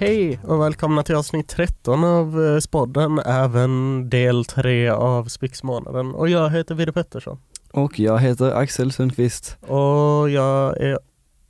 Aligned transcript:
Hej 0.00 0.38
och 0.44 0.60
välkomna 0.60 1.02
till 1.02 1.14
avsnitt 1.14 1.48
13 1.48 2.04
av 2.04 2.44
eh, 2.44 2.58
Spodden, 2.58 3.18
även 3.18 4.08
del 4.10 4.44
3 4.44 4.88
av 4.88 5.24
Spyxmånaden. 5.24 6.14
Och 6.14 6.28
jag 6.28 6.50
heter 6.50 6.74
Vidde 6.74 6.92
Pettersson. 6.92 7.38
Och 7.72 7.98
jag 7.98 8.18
heter 8.18 8.52
Axel 8.52 8.92
Sundqvist. 8.92 9.56
Och 9.60 10.30
jag 10.30 10.76
är 10.80 10.98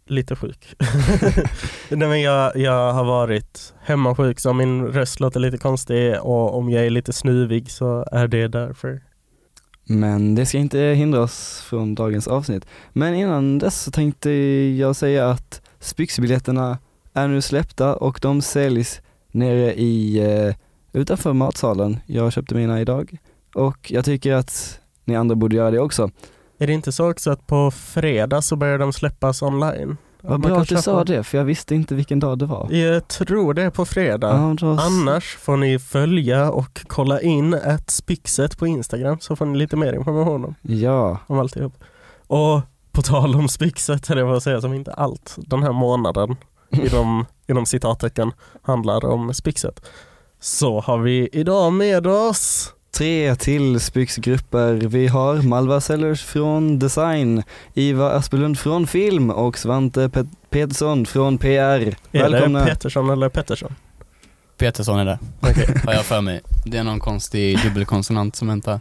lite 0.07 0.37
sjuk. 0.37 0.75
Nej, 1.91 2.09
men 2.09 2.21
jag, 2.21 2.57
jag 2.57 2.93
har 2.93 3.05
varit 3.05 3.75
hemmasjuk 3.80 4.41
så 4.41 4.53
min 4.53 4.87
röst 4.87 5.21
låter 5.21 5.41
lite 5.41 5.59
konstig 5.59 6.21
och 6.21 6.57
om 6.57 6.71
jag 6.71 6.87
är 6.87 6.91
lite 6.91 7.12
snuvig 7.12 7.71
så 7.71 8.07
är 8.12 8.29
det 8.29 8.49
därför. 8.49 9.03
Men 9.85 10.35
det 10.35 10.46
ska 10.46 10.59
inte 10.59 10.79
hindra 10.79 11.21
oss 11.21 11.62
från 11.67 11.95
dagens 11.95 12.29
avsnitt. 12.29 12.67
Men 12.93 13.15
innan 13.15 13.59
dess 13.59 13.83
så 13.83 13.91
tänkte 13.91 14.30
jag 14.79 14.96
säga 14.96 15.30
att 15.30 15.62
Spyxbiljetterna 15.80 16.79
är 17.19 17.29
nu 17.29 17.41
släppta 17.41 17.97
och 17.97 18.19
de 18.23 18.43
säljs 18.43 19.01
nere 19.33 19.75
i, 19.75 20.21
uh, 20.27 20.55
utanför 20.93 21.33
matsalen. 21.33 22.01
Jag 22.07 22.33
köpte 22.33 22.55
mina 22.55 22.81
idag 22.81 23.19
och 23.55 23.91
jag 23.91 24.05
tycker 24.05 24.35
att 24.35 24.81
ni 25.05 25.17
andra 25.17 25.37
borde 25.37 25.57
göra 25.57 25.71
det 25.71 25.81
också. 25.81 26.11
Är 26.59 26.67
det 26.67 26.73
inte 26.73 26.93
så 26.93 27.11
också 27.11 27.31
att 27.31 27.47
på 27.47 27.71
fredag 27.71 28.43
så 28.43 28.57
börjar 28.57 28.79
de 28.79 28.93
släppas 28.93 29.43
online? 29.43 29.97
Vad 30.21 30.41
bra 30.41 30.61
att 30.61 30.69
du 30.69 30.77
sa 30.77 31.05
det, 31.05 31.25
för 31.25 31.39
jag 31.39 31.45
visste 31.45 31.75
inte 31.75 31.95
vilken 31.95 32.21
dag 32.21 32.39
det 32.39 32.47
var. 32.47 32.73
Jag 32.73 33.09
tror 33.09 33.55
det 33.55 33.63
är 33.63 33.71
på 33.71 33.85
fredag. 33.85 34.29
Ja, 34.29 34.57
då... 34.61 34.80
Annars 34.80 35.37
får 35.37 35.57
ni 35.57 35.79
följa 35.79 36.51
och 36.51 36.85
kolla 36.87 37.21
in 37.21 37.55
ett 37.55 37.91
spixet 37.91 38.59
på 38.59 38.66
Instagram 38.66 39.19
så 39.21 39.37
får 39.37 39.47
ni 39.47 39.59
lite 39.59 39.77
mer 39.77 39.93
information 39.93 40.45
om, 40.45 40.55
ja. 40.63 41.19
om 41.27 41.39
alltihop. 41.39 41.73
Och 42.27 42.61
på 42.93 43.03
tal 43.03 43.35
om 43.35 43.49
spixet, 43.49 44.11
eller 44.11 44.23
vad 44.23 44.35
jag 44.35 44.43
säga 44.43 44.61
som 44.61 44.75
inte 44.75 44.93
allt 44.93 45.37
den 45.37 45.63
här 45.63 45.73
månaden 45.73 46.37
inom, 46.73 47.27
inom 47.49 47.66
citattecken 47.66 48.33
handlar 48.63 49.05
om 49.05 49.35
spixet. 49.35 49.80
Så 50.41 50.80
har 50.80 50.99
vi 50.99 51.29
idag 51.33 51.73
med 51.73 52.07
oss 52.07 52.75
Tre 52.91 53.35
till 53.35 53.80
Spyxgrupper. 53.80 54.75
Vi 54.75 55.07
har 55.07 55.43
Malva 55.43 55.80
Sellers 55.80 56.25
från 56.25 56.79
Design, 56.79 57.43
Iva 57.75 58.10
Aspelund 58.10 58.59
från 58.59 58.87
Film 58.87 59.30
och 59.30 59.59
Svante 59.59 60.09
Pet 60.09 60.27
Petersson 60.51 61.07
från 61.07 61.38
PR. 61.38 61.97
Är 62.13 62.30
Välkomna! 62.30 62.59
det 62.59 62.66
Petersson 62.66 63.10
eller 63.10 63.29
Pettersson? 63.29 63.75
Petersson 64.56 64.99
är 64.99 65.05
det, 65.05 65.19
Okej. 65.41 65.69
har 65.87 65.93
jag 65.93 66.05
för 66.05 66.21
mig. 66.21 66.41
Det 66.65 66.78
är 66.78 66.84
någon 66.84 67.00
konstig 67.00 67.62
dubbelkonsonant 67.62 68.37
som 68.37 68.50
inte... 68.50 68.81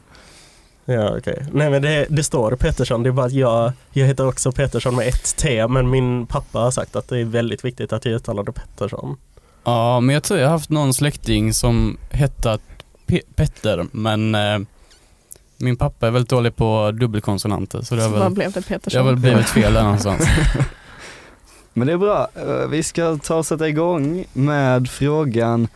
Ja 0.90 1.18
okej. 1.18 1.46
Nej 1.52 1.70
men 1.70 1.82
det, 1.82 2.06
det 2.10 2.24
står 2.24 2.56
Pettersson, 2.56 3.04
det 3.04 3.10
är 3.10 3.12
bara 3.12 3.26
att 3.26 3.32
jag, 3.34 3.72
jag 3.92 4.06
heter 4.08 4.28
också 4.28 4.52
Pettersson 4.52 4.96
med 4.96 5.08
ett 5.08 5.36
T 5.38 5.68
men 5.68 5.90
min 5.90 6.26
pappa 6.28 6.60
har 6.60 6.72
sagt 6.72 6.96
att 6.96 7.08
det 7.08 7.20
är 7.20 7.26
väldigt 7.26 7.66
viktigt 7.66 7.94
att 7.94 8.06
jag 8.06 8.14
uttalar 8.14 8.44
det 8.44 8.52
Pettersson. 8.52 9.18
Ja, 9.64 10.00
men 10.00 10.14
jag 10.14 10.24
tror 10.24 10.40
jag 10.40 10.48
har 10.48 10.52
haft 10.52 10.70
någon 10.70 10.94
släkting 10.94 11.54
som 11.54 11.98
hette 12.12 12.58
Pe 13.06 13.22
Petter, 13.36 13.86
men 13.92 14.36
eh, 14.36 14.60
min 15.58 15.78
pappa 15.78 16.08
är 16.08 16.12
väldigt 16.12 16.30
dålig 16.30 16.56
på 16.56 16.92
dubbelkonsonanter 16.92 17.82
så 17.82 17.96
det 17.96 18.02
har 18.02 18.10
Så 18.10 18.14
vad 18.16 18.24
väl, 18.24 18.32
blev 18.32 18.52
det 18.52 18.80
det 18.92 18.98
har 18.98 19.06
väl 19.06 19.16
blivit 19.16 19.50
fel 19.50 19.74
där 19.74 19.84
någonstans. 19.84 20.28
Men 21.74 21.88
det 21.88 21.94
är 21.94 21.98
bra. 21.98 22.28
Eh, 22.36 22.68
Vi 22.70 22.84
ska 22.84 23.18
ta 23.18 23.36
och 23.36 23.46
sätta 23.46 23.68
igång 23.68 24.26
med 24.34 24.90
frågan 24.90 25.68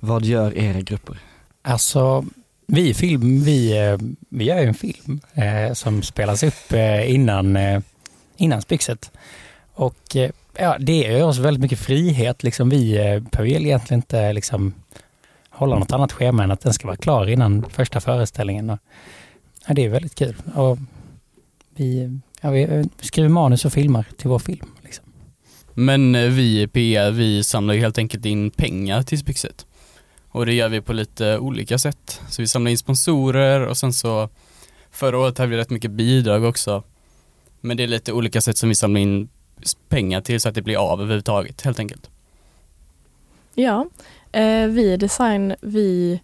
Vad 0.00 0.24
gör 0.24 0.58
era 0.58 0.80
grupper? 0.80 1.18
Alltså, 1.62 2.24
vi 2.72 2.94
film, 2.94 3.44
vi, 3.44 3.78
eh, 3.78 3.98
vi 4.28 4.44
gör 4.44 4.60
ju 4.60 4.66
en 4.66 4.74
film 4.74 5.20
eh, 5.34 5.72
som 5.72 6.02
spelas 6.02 6.42
upp 6.42 6.72
eh, 6.72 7.14
innan, 7.14 7.56
eh, 7.56 7.80
innan 8.36 8.62
Spixet. 8.62 9.10
Och 9.74 10.16
eh, 10.16 10.30
ja, 10.58 10.76
det 10.78 10.92
ger 10.92 11.24
oss 11.24 11.38
väldigt 11.38 11.62
mycket 11.62 11.78
frihet. 11.78 12.42
Liksom, 12.42 12.68
vi 12.68 12.96
eh, 12.96 13.20
behöver 13.20 13.50
egentligen 13.50 13.98
inte 13.98 14.32
liksom, 14.32 14.74
hålla 15.50 15.78
något 15.78 15.92
annat 15.92 16.12
schema 16.12 16.44
än 16.44 16.50
att 16.50 16.60
den 16.60 16.72
ska 16.72 16.86
vara 16.86 16.96
klar 16.96 17.26
innan 17.26 17.66
första 17.70 18.00
föreställningen. 18.00 18.70
Och, 18.70 18.78
ja, 19.66 19.74
det 19.74 19.84
är 19.84 19.88
väldigt 19.88 20.14
kul. 20.14 20.36
Och 20.54 20.78
vi, 21.74 22.18
ja, 22.40 22.50
vi 22.50 22.62
eh, 22.62 22.84
skriver 23.00 23.28
manus 23.28 23.64
och 23.64 23.72
filmar 23.72 24.06
till 24.16 24.28
vår 24.28 24.38
film. 24.38 24.66
Liksom. 24.82 25.04
Men 25.74 26.14
eh, 26.14 26.30
vi 26.30 26.62
i 26.62 26.66
PR, 26.66 27.10
vi 27.10 27.44
samlar 27.44 27.74
ju 27.74 27.80
helt 27.80 27.98
enkelt 27.98 28.26
in 28.26 28.50
pengar 28.50 29.02
till 29.02 29.18
Spixet. 29.18 29.66
Och 30.30 30.46
det 30.46 30.54
gör 30.54 30.68
vi 30.68 30.80
på 30.80 30.92
lite 30.92 31.38
olika 31.38 31.78
sätt. 31.78 32.20
Så 32.28 32.42
vi 32.42 32.48
samlar 32.48 32.70
in 32.70 32.78
sponsorer 32.78 33.66
och 33.66 33.76
sen 33.76 33.92
så 33.92 34.28
förra 34.90 35.18
året 35.18 35.38
hade 35.38 35.50
vi 35.50 35.56
rätt 35.56 35.70
mycket 35.70 35.90
bidrag 35.90 36.44
också. 36.44 36.82
Men 37.60 37.76
det 37.76 37.82
är 37.82 37.86
lite 37.86 38.12
olika 38.12 38.40
sätt 38.40 38.56
som 38.56 38.68
vi 38.68 38.74
samlar 38.74 39.00
in 39.00 39.28
pengar 39.88 40.20
till 40.20 40.40
så 40.40 40.48
att 40.48 40.54
det 40.54 40.62
blir 40.62 40.76
av 40.76 41.00
överhuvudtaget 41.00 41.60
helt 41.60 41.78
enkelt. 41.78 42.10
Ja, 43.54 43.86
eh, 44.32 44.66
vi 44.66 44.92
i 44.92 44.96
design, 44.96 45.54
vi 45.60 46.20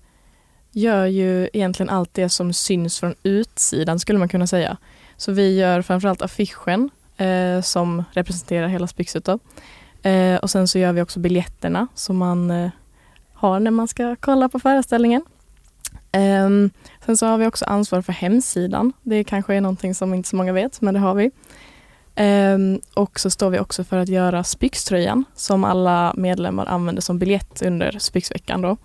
gör 0.72 1.06
ju 1.06 1.49
egentligen 1.53 1.91
allt 1.91 2.15
det 2.15 2.28
som 2.28 2.53
syns 2.53 3.00
från 3.00 3.15
utsidan 3.22 3.99
skulle 3.99 4.19
man 4.19 4.28
kunna 4.28 4.47
säga. 4.47 4.77
Så 5.16 5.33
vi 5.33 5.59
gör 5.59 5.83
framförallt 5.83 6.22
affischen 6.22 6.91
eh, 7.16 7.61
som 7.62 8.05
representerar 8.12 8.69
hela 8.69 8.87
Spyxet 8.87 9.25
då. 9.25 9.39
Eh, 10.09 10.37
och 10.37 10.50
sen 10.50 10.69
så 10.69 10.78
gör 10.78 10.93
vi 10.93 11.03
också 11.03 11.21
biljetterna 11.21 11.87
som 11.95 12.16
man 12.16 12.50
eh, 12.50 12.71
har 13.36 13.60
när 13.60 13.70
man 13.70 13.88
ska 13.88 14.16
kolla 14.20 14.48
på 14.48 14.58
föreställningen. 14.58 15.22
Um, 16.47 16.70
sen 17.06 17.16
så 17.16 17.26
har 17.26 17.38
vi 17.38 17.47
också 17.47 17.64
ansvar 17.64 18.02
för 18.02 18.12
hemsidan. 18.12 18.92
Det 19.02 19.24
kanske 19.24 19.54
är 19.54 19.60
någonting 19.60 19.94
som 19.94 20.14
inte 20.14 20.28
så 20.28 20.36
många 20.36 20.52
vet, 20.52 20.80
men 20.80 20.94
det 20.94 21.00
har 21.00 21.14
vi. 21.14 21.30
Um, 22.54 22.80
och 22.94 23.20
så 23.20 23.30
står 23.30 23.50
vi 23.50 23.58
också 23.58 23.84
för 23.84 23.98
att 23.98 24.08
göra 24.08 24.44
Spyxtröjan 24.44 25.24
som 25.34 25.64
alla 25.64 26.14
medlemmar 26.16 26.66
använder 26.66 27.02
som 27.02 27.19
biljett 27.19 27.62
under 27.62 27.98
Spyxveckan. 27.98 28.62
Då. 28.62 28.76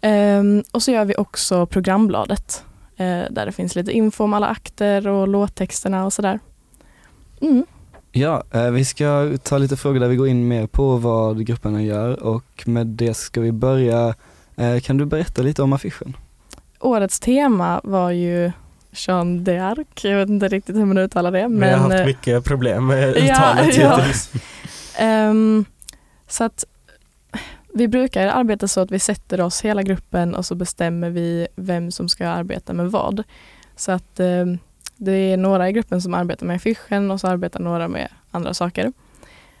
Ehm, 0.00 0.64
och 0.72 0.82
så 0.82 0.90
gör 0.90 1.04
vi 1.04 1.14
också 1.16 1.66
programbladet 1.66 2.64
uh, 3.00 3.24
där 3.30 3.46
det 3.46 3.52
finns 3.52 3.76
lite 3.76 3.92
info 3.92 4.24
om 4.24 4.34
alla 4.34 4.46
akter 4.46 5.08
och 5.08 5.28
låttexterna 5.28 6.04
och 6.04 6.12
sådär. 6.12 6.40
Mm. 7.40 7.66
Ja, 8.12 8.42
eh, 8.50 8.70
vi 8.70 8.84
ska 8.84 9.36
ta 9.42 9.58
lite 9.58 9.76
frågor 9.76 10.00
där 10.00 10.08
vi 10.08 10.16
går 10.16 10.28
in 10.28 10.48
mer 10.48 10.66
på 10.66 10.96
vad 10.96 11.46
grupperna 11.46 11.82
gör 11.82 12.22
och 12.22 12.62
med 12.66 12.86
det 12.86 13.14
ska 13.14 13.40
vi 13.40 13.52
börja. 13.52 14.14
Eh, 14.56 14.80
Kan 14.80 14.96
du 14.96 15.04
berätta 15.04 15.42
lite 15.42 15.62
om 15.62 15.72
affischen? 15.72 16.16
Årets 16.80 17.20
tema 17.20 17.80
var 17.84 18.10
ju 18.10 18.52
Jean 18.92 19.44
d'Arc. 19.44 20.08
Jag 20.08 20.16
vet 20.16 20.28
inte 20.28 20.48
riktigt 20.48 20.76
hur 20.76 20.84
man 20.84 20.98
uttalar 20.98 21.30
det. 21.30 21.48
Men, 21.48 21.68
jag 21.68 21.78
har 21.78 21.90
eh, 21.90 21.96
haft 21.96 22.06
mycket 22.06 22.44
problem 22.44 22.86
med 22.86 23.08
ja, 23.16 23.22
uttalet 23.22 23.76
ja. 23.76 23.96
hittills. 23.96 24.30
Ehm, 24.98 25.64
så 26.28 26.44
att 26.44 26.64
vi 27.74 27.88
brukar 27.88 28.26
arbeta 28.26 28.68
så 28.68 28.80
att 28.80 28.90
vi 28.90 28.98
sätter 28.98 29.40
oss 29.40 29.64
hela 29.64 29.82
gruppen 29.82 30.34
och 30.34 30.46
så 30.46 30.54
bestämmer 30.54 31.10
vi 31.10 31.46
vem 31.56 31.90
som 31.90 32.08
ska 32.08 32.28
arbeta 32.28 32.72
med 32.72 32.90
vad. 32.90 33.22
Så 33.76 33.92
att 33.92 34.20
ehm, 34.20 34.58
det 35.04 35.12
är 35.12 35.36
några 35.36 35.68
i 35.68 35.72
gruppen 35.72 36.02
som 36.02 36.14
arbetar 36.14 36.46
med 36.46 36.56
affischen 36.56 37.10
och 37.10 37.20
så 37.20 37.26
arbetar 37.26 37.60
några 37.60 37.88
med 37.88 38.08
andra 38.30 38.54
saker. 38.54 38.92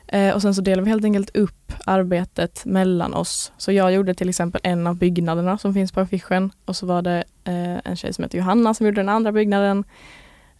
Eh, 0.06 0.34
och 0.34 0.42
sen 0.42 0.54
så 0.54 0.62
delar 0.62 0.82
vi 0.82 0.90
helt 0.90 1.04
enkelt 1.04 1.36
upp 1.36 1.72
arbetet 1.86 2.64
mellan 2.64 3.14
oss. 3.14 3.52
Så 3.56 3.72
jag 3.72 3.92
gjorde 3.92 4.14
till 4.14 4.28
exempel 4.28 4.60
en 4.64 4.86
av 4.86 4.96
byggnaderna 4.96 5.58
som 5.58 5.74
finns 5.74 5.92
på 5.92 6.00
affischen 6.00 6.50
och 6.64 6.76
så 6.76 6.86
var 6.86 7.02
det 7.02 7.24
eh, 7.44 7.78
en 7.84 7.96
tjej 7.96 8.12
som 8.12 8.24
heter 8.24 8.38
Johanna 8.38 8.74
som 8.74 8.86
gjorde 8.86 9.00
den 9.00 9.08
andra 9.08 9.32
byggnaden. 9.32 9.84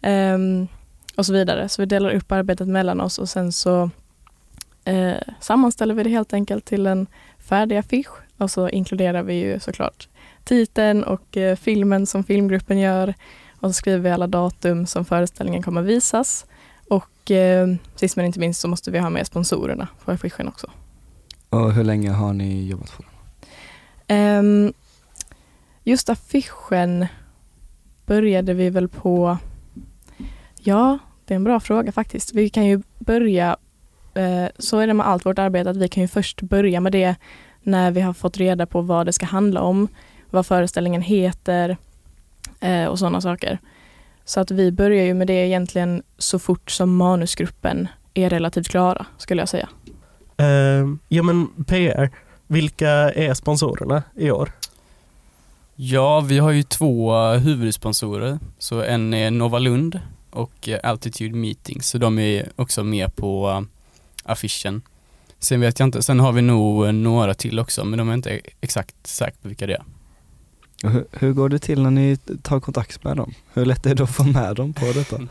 Eh, 0.01 0.37
och 1.15 1.25
så 1.25 1.33
vidare. 1.33 1.69
Så 1.69 1.81
vi 1.81 1.85
delar 1.85 2.09
upp 2.09 2.31
arbetet 2.31 2.67
mellan 2.67 3.01
oss 3.01 3.19
och 3.19 3.29
sen 3.29 3.51
så 3.51 3.89
eh, 4.85 5.13
sammanställer 5.39 5.93
vi 5.93 6.03
det 6.03 6.09
helt 6.09 6.33
enkelt 6.33 6.65
till 6.65 6.87
en 6.87 7.07
färdig 7.39 7.77
affisch 7.77 8.13
och 8.37 8.51
så 8.51 8.69
inkluderar 8.69 9.23
vi 9.23 9.33
ju 9.33 9.59
såklart 9.59 10.07
titeln 10.43 11.03
och 11.03 11.37
eh, 11.37 11.55
filmen 11.55 12.05
som 12.05 12.23
filmgruppen 12.23 12.79
gör 12.79 13.13
och 13.63 13.69
så 13.69 13.73
skriver 13.73 13.99
vi 13.99 14.09
alla 14.09 14.27
datum 14.27 14.85
som 14.85 15.05
föreställningen 15.05 15.63
kommer 15.63 15.81
visas 15.81 16.45
och 16.89 17.31
eh, 17.31 17.67
sist 17.95 18.15
men 18.15 18.25
inte 18.25 18.39
minst 18.39 18.61
så 18.61 18.67
måste 18.67 18.91
vi 18.91 18.99
ha 18.99 19.09
med 19.09 19.27
sponsorerna 19.27 19.87
på 20.05 20.11
affischen 20.11 20.47
också. 20.47 20.67
Och 21.49 21.73
hur 21.73 21.83
länge 21.83 22.11
har 22.11 22.33
ni 22.33 22.67
jobbat 22.67 22.97
på 22.97 23.03
den? 23.03 23.11
Ehm, 24.07 24.73
just 25.83 26.09
affischen 26.09 27.07
började 28.05 28.53
vi 28.53 28.69
väl 28.69 28.87
på, 28.87 29.37
ja 30.59 30.97
det 31.25 31.33
är 31.33 31.35
en 31.35 31.43
bra 31.43 31.59
fråga 31.59 31.91
faktiskt. 31.91 32.33
Vi 32.33 32.49
kan 32.49 32.65
ju 32.65 32.81
börja, 32.99 33.57
eh, 34.13 34.47
så 34.59 34.79
är 34.79 34.87
det 34.87 34.93
med 34.93 35.07
allt 35.07 35.25
vårt 35.25 35.39
arbete, 35.39 35.69
att 35.69 35.77
vi 35.77 35.87
kan 35.87 36.01
ju 36.01 36.07
först 36.07 36.41
börja 36.41 36.79
med 36.79 36.91
det 36.91 37.15
när 37.61 37.91
vi 37.91 38.01
har 38.01 38.13
fått 38.13 38.37
reda 38.37 38.65
på 38.65 38.81
vad 38.81 39.05
det 39.05 39.13
ska 39.13 39.25
handla 39.25 39.61
om, 39.61 39.87
vad 40.29 40.45
föreställningen 40.45 41.01
heter 41.01 41.77
eh, 42.63 42.85
och 42.85 42.99
sådana 42.99 43.21
saker. 43.21 43.59
Så 44.25 44.39
att 44.39 44.51
vi 44.51 44.71
börjar 44.71 45.05
ju 45.05 45.13
med 45.13 45.27
det 45.27 45.47
egentligen 45.47 46.03
så 46.17 46.39
fort 46.39 46.71
som 46.71 46.95
manusgruppen 46.95 47.87
är 48.13 48.29
relativt 48.29 48.67
klara, 48.67 49.05
skulle 49.17 49.41
jag 49.41 49.49
säga. 49.49 49.69
Ehm, 50.37 50.99
ja 51.07 51.23
men 51.23 51.65
PR, 51.65 52.09
vilka 52.47 52.89
är 52.89 53.33
sponsorerna 53.33 54.03
i 54.15 54.31
år? 54.31 54.51
Ja, 55.75 56.19
vi 56.19 56.39
har 56.39 56.51
ju 56.51 56.63
två 56.63 57.13
huvudsponsorer. 57.31 58.39
Så 58.57 58.81
en 58.81 59.13
är 59.13 59.31
Nova 59.31 59.59
Lund 59.59 59.99
och 60.29 60.69
eh, 60.69 60.79
Altitude 60.83 61.35
Meetings, 61.35 61.87
så 61.87 61.97
de 61.97 62.19
är 62.19 62.49
också 62.55 62.83
med 62.83 63.15
på 63.15 63.49
eh, 63.49 63.61
affischen. 64.31 64.81
Sen 65.39 65.61
vet 65.61 65.79
jag 65.79 65.87
inte, 65.87 66.01
sen 66.01 66.19
har 66.19 66.31
vi 66.31 66.41
nog 66.41 66.93
några 66.93 67.33
till 67.33 67.59
också 67.59 67.85
men 67.85 67.99
de 67.99 68.09
är 68.09 68.13
inte 68.13 68.41
exakt 68.61 69.07
säkra 69.07 69.37
på 69.41 69.47
vilka 69.47 69.67
det 69.67 69.73
är. 69.73 69.83
Hur, 70.83 71.05
hur 71.11 71.33
går 71.33 71.49
det 71.49 71.59
till 71.59 71.81
när 71.81 71.91
ni 71.91 72.17
tar 72.41 72.59
kontakt 72.59 73.03
med 73.03 73.17
dem? 73.17 73.33
Hur 73.53 73.65
lätt 73.65 73.85
är 73.85 73.95
det 73.95 74.03
att 74.03 74.15
få 74.15 74.23
med 74.23 74.55
dem 74.55 74.73
på 74.73 74.85
detta? 74.85 75.19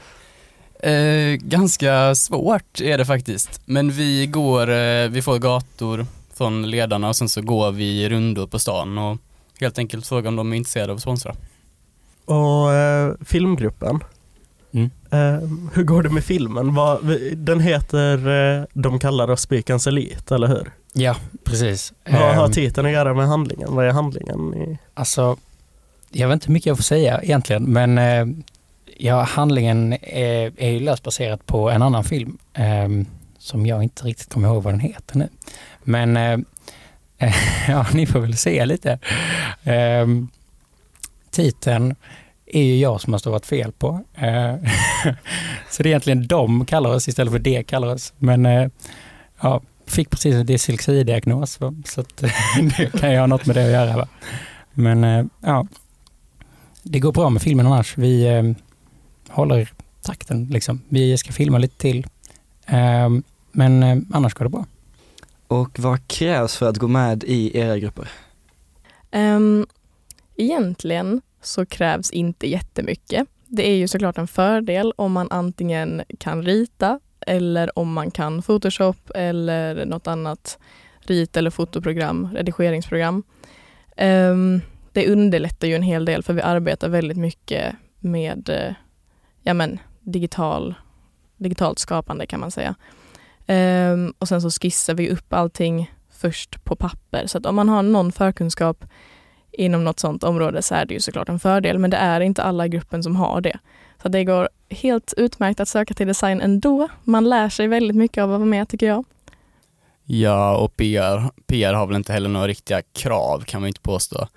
Eh, 0.84 1.34
ganska 1.34 2.14
svårt 2.14 2.80
är 2.80 2.98
det 2.98 3.06
faktiskt. 3.06 3.60
Men 3.64 3.90
vi 3.90 4.26
går, 4.26 4.70
eh, 4.70 5.08
vi 5.08 5.22
får 5.22 5.38
gator 5.38 6.06
från 6.34 6.70
ledarna 6.70 7.08
och 7.08 7.16
sen 7.16 7.28
så 7.28 7.42
går 7.42 7.72
vi 7.72 8.08
rundor 8.08 8.46
på 8.46 8.58
stan 8.58 8.98
och 8.98 9.18
helt 9.60 9.78
enkelt 9.78 10.06
frågar 10.06 10.28
om 10.28 10.36
de 10.36 10.52
är 10.52 10.56
intresserade 10.56 10.92
av 10.92 10.96
att 10.96 11.02
sponsra. 11.02 11.34
Och 12.24 12.72
eh, 12.72 13.14
filmgruppen, 13.24 14.00
Mm. 14.74 14.90
eh, 15.10 15.48
hur 15.74 15.82
går 15.82 16.02
det 16.02 16.10
med 16.10 16.24
filmen? 16.24 16.74
Vad, 16.74 17.18
den 17.36 17.60
heter 17.60 18.28
eh, 18.58 18.64
De 18.72 18.98
kallar 18.98 19.30
oss 19.30 19.40
Spikans 19.40 19.86
Elit, 19.86 20.30
eller 20.30 20.46
hur? 20.48 20.70
Ja, 20.92 21.16
precis. 21.44 21.92
Vad 22.10 22.34
har 22.34 22.44
Ehm, 22.44 22.52
titeln 22.52 22.86
att 22.86 22.92
göra 22.92 23.14
med 23.14 23.26
handlingen? 23.28 23.74
Vad 23.74 23.86
är 23.86 23.90
handlingen? 23.92 24.54
I... 24.54 24.78
Alltså, 24.94 25.36
jag 26.10 26.28
vet 26.28 26.34
inte 26.34 26.46
hur 26.46 26.52
mycket 26.52 26.66
jag 26.66 26.76
får 26.76 26.82
säga 26.82 27.22
egentligen, 27.22 27.64
men 27.64 27.98
eh, 27.98 28.26
ja, 28.96 29.22
handlingen 29.22 29.92
är, 30.02 30.52
är 30.56 30.70
ju 30.70 30.80
löst 30.80 31.02
baserat 31.02 31.46
på 31.46 31.70
en 31.70 31.82
annan 31.82 32.04
film 32.04 32.38
eh, 32.54 32.88
som 33.38 33.66
jag 33.66 33.82
inte 33.82 34.04
riktigt 34.04 34.32
kommer 34.32 34.48
ihåg 34.48 34.62
vad 34.62 34.72
den 34.72 34.80
heter 34.80 35.18
nu. 35.18 35.28
Men 35.84 36.16
eh, 36.16 36.38
ja, 37.68 37.86
ni 37.92 38.06
får 38.06 38.20
väl 38.20 38.36
se 38.36 38.66
lite. 38.66 38.98
Titeln 41.30 41.94
är 42.52 42.62
ju 42.62 42.78
jag 42.78 43.00
som 43.00 43.12
har 43.12 43.18
stavat 43.18 43.46
fel 43.46 43.72
på. 43.72 44.00
Eh, 44.14 44.54
så 45.70 45.82
det 45.82 45.88
är 45.88 45.90
egentligen 45.90 46.26
de 46.26 46.66
kallar 46.66 46.90
oss 46.90 47.08
istället 47.08 47.32
för 47.32 47.38
det 47.38 47.62
kallar 47.62 47.88
oss. 47.94 48.12
Men 48.18 48.46
eh, 48.46 48.68
ja, 49.40 49.62
fick 49.86 50.10
precis 50.10 50.34
en 50.34 50.46
dyslexidiagnos 50.46 51.58
så 51.84 52.00
att, 52.00 52.16
det 52.76 52.98
kan 53.00 53.12
ju 53.12 53.18
ha 53.18 53.26
något 53.26 53.46
med 53.46 53.56
det 53.56 53.64
att 53.64 53.72
göra. 53.72 53.96
Va? 53.96 54.08
Men 54.72 55.04
eh, 55.04 55.24
ja, 55.40 55.66
det 56.82 56.98
går 56.98 57.12
bra 57.12 57.30
med 57.30 57.42
filmen 57.42 57.66
annars. 57.66 57.98
Vi 57.98 58.54
håller 59.28 59.72
takten 60.02 60.44
liksom. 60.44 60.82
Vi 60.88 61.18
ska 61.18 61.32
filma 61.32 61.58
lite 61.58 61.78
till. 61.78 62.06
Men 63.52 64.06
annars 64.12 64.34
går 64.34 64.44
det 64.44 64.50
bra. 64.50 64.66
Och 65.46 65.78
vad 65.78 66.08
krävs 66.08 66.56
för 66.56 66.68
att 66.68 66.76
gå 66.76 66.88
med 66.88 67.24
i 67.24 67.58
era 67.58 67.78
grupper? 67.78 68.08
Um, 69.12 69.66
egentligen 70.36 71.20
så 71.42 71.66
krävs 71.66 72.10
inte 72.10 72.50
jättemycket. 72.50 73.28
Det 73.46 73.70
är 73.70 73.76
ju 73.76 73.88
såklart 73.88 74.18
en 74.18 74.26
fördel 74.26 74.92
om 74.96 75.12
man 75.12 75.28
antingen 75.30 76.02
kan 76.18 76.42
rita 76.42 77.00
eller 77.26 77.78
om 77.78 77.92
man 77.92 78.10
kan 78.10 78.42
Photoshop 78.42 79.10
eller 79.14 79.84
något 79.86 80.06
annat 80.06 80.58
rit 81.00 81.36
eller 81.36 81.50
fotoprogram, 81.50 82.28
redigeringsprogram. 82.34 83.22
Ehm, 83.96 84.60
det 84.92 85.12
underlättar 85.12 85.68
ju 85.68 85.74
en 85.74 85.82
hel 85.82 86.04
del 86.04 86.22
för 86.22 86.32
vi 86.32 86.42
arbetar 86.42 86.88
väldigt 86.88 87.16
mycket 87.16 87.74
med 87.98 88.48
eh, 88.48 88.74
ja, 89.42 89.54
men, 89.54 89.78
digital, 90.00 90.74
digitalt 91.36 91.78
skapande 91.78 92.26
kan 92.26 92.40
man 92.40 92.50
säga. 92.50 92.74
Ehm, 93.46 94.14
och 94.18 94.28
sen 94.28 94.42
så 94.42 94.50
skissar 94.50 94.94
vi 94.94 95.10
upp 95.10 95.32
allting 95.32 95.92
först 96.10 96.64
på 96.64 96.76
papper. 96.76 97.26
Så 97.26 97.38
att 97.38 97.46
om 97.46 97.54
man 97.54 97.68
har 97.68 97.82
någon 97.82 98.12
förkunskap 98.12 98.84
inom 99.52 99.84
något 99.84 100.00
sådant 100.00 100.24
område 100.24 100.62
så 100.62 100.74
är 100.74 100.84
det 100.84 100.94
ju 100.94 101.00
såklart 101.00 101.28
en 101.28 101.40
fördel, 101.40 101.78
men 101.78 101.90
det 101.90 101.96
är 101.96 102.20
inte 102.20 102.42
alla 102.42 102.66
i 102.66 102.68
gruppen 102.68 103.02
som 103.02 103.16
har 103.16 103.40
det. 103.40 103.58
Så 104.02 104.08
det 104.08 104.24
går 104.24 104.48
helt 104.70 105.14
utmärkt 105.16 105.60
att 105.60 105.68
söka 105.68 105.94
till 105.94 106.06
design 106.06 106.40
ändå. 106.40 106.88
Man 107.04 107.28
lär 107.28 107.48
sig 107.48 107.68
väldigt 107.68 107.96
mycket 107.96 108.22
av 108.22 108.32
att 108.32 108.38
vara 108.38 108.48
med 108.48 108.68
tycker 108.68 108.86
jag. 108.86 109.04
Ja, 110.04 110.56
och 110.56 110.76
PR, 110.76 111.30
PR 111.46 111.74
har 111.74 111.86
väl 111.86 111.96
inte 111.96 112.12
heller 112.12 112.28
några 112.28 112.48
riktiga 112.48 112.82
krav 112.82 113.44
kan 113.44 113.60
man 113.60 113.68
inte 113.68 113.80
påstå. 113.80 114.28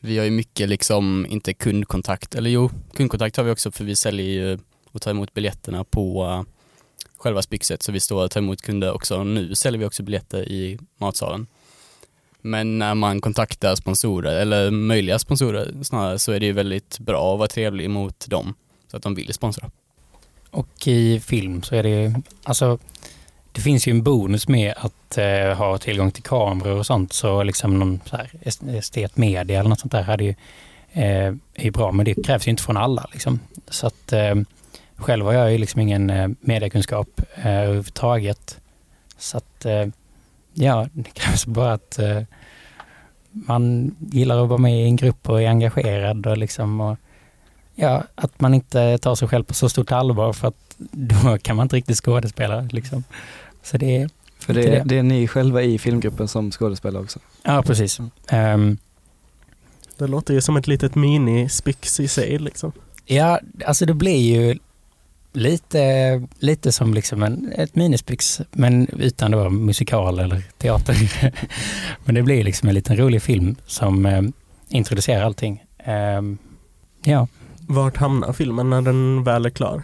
Vi 0.00 0.18
har 0.18 0.24
ju 0.24 0.30
mycket 0.30 0.68
liksom, 0.68 1.26
inte 1.28 1.54
kundkontakt, 1.54 2.34
eller 2.34 2.50
jo, 2.50 2.70
kundkontakt 2.94 3.36
har 3.36 3.44
vi 3.44 3.50
också 3.50 3.70
för 3.70 3.84
vi 3.84 3.96
säljer 3.96 4.26
ju 4.26 4.58
och 4.92 5.02
tar 5.02 5.10
emot 5.10 5.34
biljetterna 5.34 5.84
på 5.84 6.24
uh, 6.24 6.42
själva 7.16 7.42
Spyxet, 7.42 7.82
så 7.82 7.92
vi 7.92 8.00
står 8.00 8.24
och 8.24 8.30
tar 8.30 8.40
emot 8.40 8.62
kunder 8.62 8.92
också. 8.92 9.24
Nu 9.24 9.54
säljer 9.54 9.78
vi 9.78 9.84
också 9.84 10.02
biljetter 10.02 10.48
i 10.48 10.78
matsalen. 10.96 11.46
Men 12.42 12.78
när 12.78 12.94
man 12.94 13.20
kontaktar 13.20 13.74
sponsorer, 13.74 14.40
eller 14.40 14.70
möjliga 14.70 15.18
sponsorer 15.18 15.74
snarare, 15.82 16.18
så 16.18 16.32
är 16.32 16.40
det 16.40 16.46
ju 16.46 16.52
väldigt 16.52 16.98
bra 16.98 17.32
att 17.32 17.38
vara 17.38 17.48
trevlig 17.48 17.90
mot 17.90 18.26
dem, 18.30 18.54
så 18.90 18.96
att 18.96 19.02
de 19.02 19.14
vill 19.14 19.34
sponsra. 19.34 19.70
Och 20.50 20.86
i 20.86 21.20
film 21.20 21.62
så 21.62 21.74
är 21.74 21.82
det, 21.82 22.14
alltså 22.44 22.78
det 23.52 23.60
finns 23.60 23.88
ju 23.88 23.90
en 23.90 24.02
bonus 24.02 24.48
med 24.48 24.74
att 24.76 25.18
eh, 25.18 25.56
ha 25.56 25.78
tillgång 25.78 26.10
till 26.10 26.22
kameror 26.22 26.78
och 26.78 26.86
sånt. 26.86 27.12
Så 27.12 27.42
liksom 27.42 27.78
någon 27.78 28.00
så 28.06 28.16
här 28.16 28.30
estet 28.76 29.16
media 29.16 29.60
eller 29.60 29.70
något 29.70 29.80
sånt 29.80 29.92
där 29.92 30.02
hade 30.02 30.24
ju, 30.24 30.34
eh, 30.92 31.26
är 31.54 31.64
ju 31.64 31.70
bra. 31.70 31.92
Men 31.92 32.04
det 32.04 32.24
krävs 32.24 32.46
ju 32.46 32.50
inte 32.50 32.62
från 32.62 32.76
alla. 32.76 33.08
Liksom. 33.12 33.40
Så 33.68 33.86
att 33.86 34.12
eh, 34.12 34.34
själv 34.96 35.26
har 35.26 35.32
jag 35.32 35.52
ju 35.52 35.58
liksom 35.58 35.80
ingen 35.80 36.10
eh, 36.10 36.28
mediekunskap 36.40 37.20
eh, 37.34 37.56
överhuvudtaget. 37.56 38.60
Så 39.18 39.36
att 39.36 39.64
eh, 39.64 39.86
ja, 40.54 40.88
det 40.92 41.10
krävs 41.10 41.46
bara 41.46 41.72
att 41.72 41.98
eh, 41.98 42.22
man 43.30 43.94
gillar 44.10 44.42
att 44.42 44.48
vara 44.48 44.58
med 44.58 44.80
i 44.80 44.84
en 44.84 44.96
grupp 44.96 45.28
och 45.28 45.42
är 45.42 45.48
engagerad 45.48 46.26
och 46.26 46.36
liksom 46.38 46.80
och, 46.80 46.96
ja, 47.74 48.02
att 48.14 48.40
man 48.40 48.54
inte 48.54 48.98
tar 48.98 49.14
sig 49.14 49.28
själv 49.28 49.44
på 49.44 49.54
så 49.54 49.68
stort 49.68 49.92
allvar 49.92 50.32
för 50.32 50.48
att 50.48 50.74
då 50.92 51.38
kan 51.38 51.56
man 51.56 51.64
inte 51.64 51.76
riktigt 51.76 51.96
skådespela. 51.96 52.60
Liksom. 52.60 53.04
Så 53.62 53.76
det 53.78 53.96
är, 53.96 54.10
För 54.38 54.54
det, 54.54 54.62
det. 54.62 54.82
det 54.84 54.98
är 54.98 55.02
ni 55.02 55.28
själva 55.28 55.62
i 55.62 55.78
filmgruppen 55.78 56.28
som 56.28 56.50
skådespelare 56.50 57.02
också. 57.02 57.18
ja 57.42 57.62
precis. 57.62 58.00
Ehm, 58.28 58.78
Det 59.98 60.06
låter 60.06 60.34
ju 60.34 60.40
som 60.40 60.56
ett 60.56 60.66
litet 60.66 60.94
mini-spix 60.94 62.00
i 62.00 62.08
sig 62.08 62.38
liksom. 62.38 62.72
ja, 63.06 63.40
alltså 63.66 63.86
det 63.86 63.94
blir 63.94 64.36
ju 64.36 64.58
lite, 65.32 66.22
lite 66.38 66.72
som 66.72 66.94
liksom 66.94 67.22
en, 67.22 67.52
ett 67.56 67.74
minispix, 67.76 68.40
men 68.52 68.88
utan 68.88 69.30
då 69.30 69.50
musikal 69.50 70.18
eller 70.18 70.42
teater. 70.58 70.96
men 72.04 72.14
det 72.14 72.22
blir 72.22 72.44
liksom 72.44 72.68
en 72.68 72.74
liten 72.74 72.96
rolig 72.96 73.22
film 73.22 73.56
som 73.66 74.06
eh, 74.06 74.22
introducerar 74.68 75.24
allting. 75.24 75.64
Ehm, 75.78 76.38
ja, 77.04 77.26
Vart 77.66 77.96
hamnar 77.96 78.32
filmen 78.32 78.70
när 78.70 78.82
den 78.82 79.24
väl 79.24 79.46
är 79.46 79.50
klar? 79.50 79.82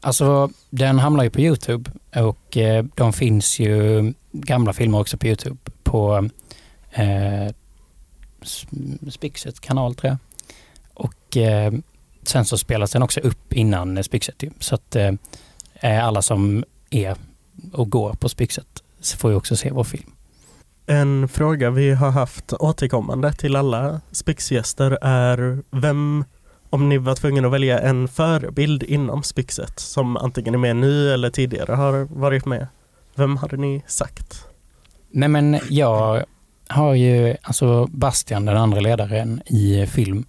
Alltså 0.00 0.50
den 0.70 0.98
hamnar 0.98 1.24
ju 1.24 1.30
på 1.30 1.40
Youtube 1.40 1.90
och 2.16 2.56
eh, 2.56 2.84
de 2.94 3.12
finns 3.12 3.58
ju 3.60 4.12
gamla 4.32 4.72
filmer 4.72 5.00
också 5.00 5.16
på 5.18 5.26
Youtube 5.26 5.56
på 5.82 6.28
eh, 6.92 7.46
S- 8.42 8.66
Spixet 9.10 9.60
kanal 9.60 9.94
tror 9.94 10.10
jag. 10.10 10.18
Och 10.94 11.36
eh, 11.36 11.72
sen 12.28 12.44
så 12.44 12.58
spelas 12.58 12.92
den 12.92 13.02
också 13.02 13.20
upp 13.20 13.52
innan 13.52 14.04
Spixet 14.04 14.42
ju. 14.42 14.50
Så 14.58 14.74
att 14.74 14.96
eh, 14.96 15.12
eh, 15.74 16.06
alla 16.06 16.22
som 16.22 16.64
är 16.90 17.16
och 17.72 17.90
går 17.90 18.12
på 18.12 18.28
Spixet 18.28 18.82
så 19.00 19.16
får 19.16 19.30
ju 19.30 19.36
också 19.36 19.56
se 19.56 19.70
vår 19.70 19.84
film. 19.84 20.10
En 20.86 21.28
fråga 21.28 21.70
vi 21.70 21.92
har 21.92 22.10
haft 22.10 22.52
återkommande 22.52 23.32
till 23.32 23.56
alla 23.56 24.00
Spix-gäster 24.12 24.98
är 25.02 25.62
vem, 25.70 26.24
om 26.70 26.88
ni 26.88 26.98
var 26.98 27.14
tvungna 27.14 27.46
att 27.46 27.54
välja 27.54 27.78
en 27.78 28.08
förebild 28.08 28.82
inom 28.82 29.22
Spixet 29.22 29.80
som 29.80 30.16
antingen 30.16 30.54
är 30.54 30.58
med 30.58 30.76
nu 30.76 31.12
eller 31.12 31.30
tidigare 31.30 31.72
har 31.72 32.08
varit 32.20 32.46
med, 32.46 32.66
vem 33.14 33.36
hade 33.36 33.56
ni 33.56 33.82
sagt? 33.86 34.46
Nej 35.10 35.28
men 35.28 35.60
jag 35.70 36.24
har 36.68 36.94
ju, 36.94 37.36
alltså 37.42 37.86
Bastian, 37.86 38.44
den 38.44 38.56
andra 38.56 38.80
ledaren 38.80 39.42
i 39.46 39.86
film, 39.86 40.24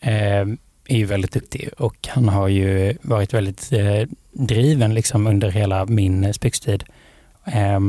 eh, 0.00 0.46
är 0.88 0.96
ju 0.96 1.04
väldigt 1.04 1.32
duktig 1.32 1.70
och 1.78 2.08
han 2.08 2.28
har 2.28 2.48
ju 2.48 2.96
varit 3.02 3.34
väldigt 3.34 3.72
eh, 3.72 4.08
driven 4.32 4.94
liksom 4.94 5.26
under 5.26 5.50
hela 5.50 5.86
min 5.86 6.34
spextid. 6.34 6.84
Eh, 7.44 7.80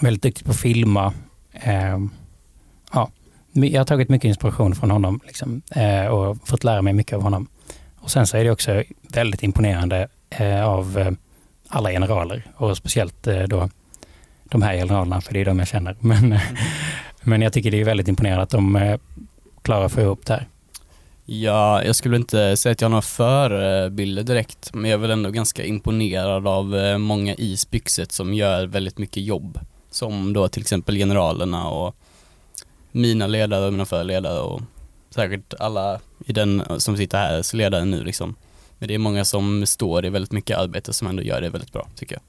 väldigt 0.00 0.22
duktig 0.22 0.44
på 0.44 0.50
att 0.50 0.60
filma. 0.60 1.12
Eh, 1.52 1.98
ja, 2.92 3.10
jag 3.52 3.80
har 3.80 3.84
tagit 3.84 4.08
mycket 4.08 4.28
inspiration 4.28 4.74
från 4.74 4.90
honom 4.90 5.20
liksom, 5.26 5.62
eh, 5.70 6.06
och 6.06 6.48
fått 6.48 6.64
lära 6.64 6.82
mig 6.82 6.92
mycket 6.92 7.16
av 7.16 7.22
honom. 7.22 7.48
Och 7.96 8.10
sen 8.10 8.26
så 8.26 8.36
är 8.36 8.44
det 8.44 8.50
också 8.50 8.82
väldigt 9.12 9.42
imponerande 9.42 10.08
eh, 10.30 10.64
av 10.64 10.98
eh, 10.98 11.10
alla 11.68 11.90
generaler 11.90 12.46
och 12.56 12.76
speciellt 12.76 13.28
då 13.46 13.70
de 14.44 14.62
här 14.62 14.74
generalerna, 14.74 15.20
för 15.20 15.34
det 15.34 15.40
är 15.40 15.44
de 15.44 15.58
jag 15.58 15.68
känner. 15.68 15.96
Men, 16.00 16.38
men 17.22 17.42
jag 17.42 17.52
tycker 17.52 17.70
det 17.70 17.80
är 17.80 17.84
väldigt 17.84 18.08
imponerande 18.08 18.42
att 18.42 18.50
de 18.50 18.98
klarar 19.62 19.84
att 19.84 19.92
få 19.92 20.00
ihop 20.00 20.26
det 20.26 20.32
här. 20.32 20.48
Ja, 21.28 21.84
jag 21.84 21.96
skulle 21.96 22.16
inte 22.16 22.56
säga 22.56 22.72
att 22.72 22.80
jag 22.80 22.86
har 22.86 22.90
några 22.90 23.02
förebilder 23.02 24.22
direkt, 24.22 24.74
men 24.74 24.90
jag 24.90 24.98
är 24.98 25.00
väl 25.00 25.10
ändå 25.10 25.30
ganska 25.30 25.64
imponerad 25.64 26.46
av 26.46 26.76
eh, 26.76 26.98
många 26.98 27.34
i 27.34 27.56
Spyxet 27.56 28.12
som 28.12 28.34
gör 28.34 28.66
väldigt 28.66 28.98
mycket 28.98 29.22
jobb. 29.22 29.58
Som 29.90 30.32
då 30.32 30.48
till 30.48 30.62
exempel 30.62 30.96
generalerna 30.96 31.68
och 31.68 31.96
mina 32.92 33.26
ledare 33.26 33.66
och 33.66 33.72
mina 33.72 33.86
förledare 33.86 34.40
och 34.40 34.62
säkert 35.10 35.54
alla 35.58 36.00
i 36.26 36.32
den 36.32 36.60
eh, 36.60 36.76
som 36.76 36.96
sitter 36.96 37.18
här, 37.18 37.42
så 37.42 37.56
ledare 37.56 37.84
nu 37.84 38.04
liksom. 38.04 38.34
Men 38.78 38.88
det 38.88 38.94
är 38.94 38.98
många 38.98 39.24
som 39.24 39.66
står 39.66 40.06
i 40.06 40.08
väldigt 40.08 40.32
mycket 40.32 40.58
arbete 40.58 40.92
som 40.92 41.08
ändå 41.08 41.22
gör 41.22 41.40
det 41.40 41.48
väldigt 41.48 41.72
bra, 41.72 41.88
tycker 41.96 42.16
jag. 42.16 42.22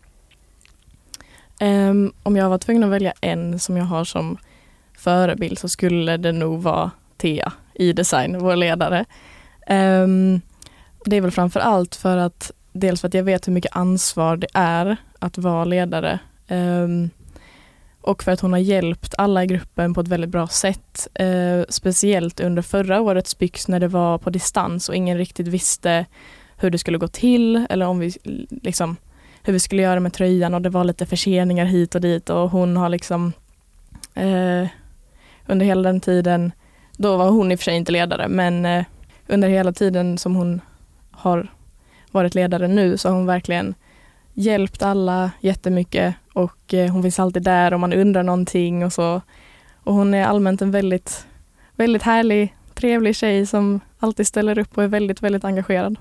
Um, 1.90 2.14
om 2.24 2.36
jag 2.36 2.50
var 2.50 2.58
tvungen 2.58 2.84
att 2.84 2.90
välja 2.90 3.14
en 3.22 3.60
som 3.60 3.78
jag 3.78 3.86
har 3.86 4.06
som 4.06 4.38
förebild 4.98 5.60
så 5.60 5.70
skulle 5.70 6.18
det 6.18 6.32
nog 6.32 6.62
vara 6.62 6.92
Thea 7.18 7.54
i 7.80 7.94
design, 7.94 8.40
vår 8.40 8.56
ledare. 8.56 9.06
Um, 9.70 10.42
det 11.06 11.16
är 11.16 11.22
väl 11.22 11.32
framför 11.32 11.60
allt 11.60 11.96
för 11.96 12.18
att 12.18 12.52
dels 12.72 13.02
för 13.02 13.08
att 13.08 13.14
jag 13.14 13.24
vet 13.24 13.48
hur 13.48 13.54
mycket 13.54 13.76
ansvar 13.76 14.38
det 14.38 14.48
är 14.54 14.98
att 15.20 15.38
vara 15.38 15.66
ledare 15.66 16.20
Um, 16.48 17.10
och 18.02 18.24
för 18.24 18.32
att 18.32 18.40
hon 18.40 18.52
har 18.52 18.60
hjälpt 18.60 19.14
alla 19.18 19.44
i 19.44 19.48
gruppen 19.48 19.94
på 19.94 20.02
ett 20.02 20.08
väldigt 20.08 20.30
bra 20.30 20.48
sätt. 20.48 21.08
Eh, 21.14 21.62
speciellt 21.70 22.40
under 22.40 22.62
förra 22.62 23.02
årets 23.02 23.38
Byx 23.38 23.68
när 23.68 23.80
det 23.80 23.88
var 23.88 24.18
på 24.18 24.30
distans 24.30 24.90
och 24.90 24.96
ingen 24.96 25.18
riktigt 25.18 25.48
visste 25.48 26.06
hur 26.58 26.70
det 26.70 26.78
skulle 26.78 26.98
gå 26.98 27.08
till 27.08 27.66
eller 27.70 27.86
om 27.86 28.00
vi 28.00 28.14
liksom 28.50 28.96
hur 29.44 29.54
vi 29.54 29.60
skulle 29.60 29.82
göra 29.82 30.00
med 30.00 30.14
tröjan 30.14 30.54
och 30.54 30.62
det 30.62 30.70
var 30.70 30.84
lite 30.84 31.06
förseningar 31.06 31.66
hit 31.66 31.96
och 31.96 32.02
dit 32.02 32.30
och 32.30 32.50
hon 32.50 32.78
har 32.78 32.90
liksom 32.90 33.34
eh, 34.14 34.68
under 35.48 35.66
hela 35.66 35.82
den 35.82 36.00
tiden, 36.00 36.52
då 36.98 37.18
var 37.18 37.30
hon 37.30 37.52
i 37.52 37.56
och 37.56 37.60
för 37.60 37.64
sig 37.64 37.76
inte 37.76 37.92
ledare, 37.92 38.28
men 38.28 38.66
eh, 38.66 38.86
under 39.28 39.50
hela 39.50 39.74
tiden 39.74 40.18
som 40.18 40.36
hon 40.36 40.62
har 41.12 41.52
varit 42.12 42.36
ledare 42.36 42.68
nu 42.68 42.98
så 42.98 43.10
har 43.10 43.16
hon 43.16 43.26
verkligen 43.26 43.76
hjälpt 44.34 44.82
alla 44.82 45.32
jättemycket 45.40 46.16
och 46.34 46.74
eh, 46.74 46.92
hon 46.92 47.02
finns 47.04 47.20
alltid 47.20 47.44
där 47.44 47.74
om 47.74 47.82
man 47.82 47.94
undrar 47.94 48.24
någonting 48.24 48.86
och 48.86 48.94
så. 48.94 49.22
Och 49.84 49.94
hon 49.94 50.14
är 50.14 50.26
allmänt 50.26 50.62
en 50.62 50.72
väldigt, 50.72 51.26
väldigt 51.76 52.04
härlig, 52.04 52.56
trevlig 52.74 53.16
tjej 53.16 53.46
som 53.46 53.80
alltid 54.00 54.28
ställer 54.28 54.60
upp 54.60 54.78
och 54.78 54.84
är 54.84 54.88
väldigt, 54.88 55.24
väldigt 55.24 55.44
engagerad. 55.44 55.96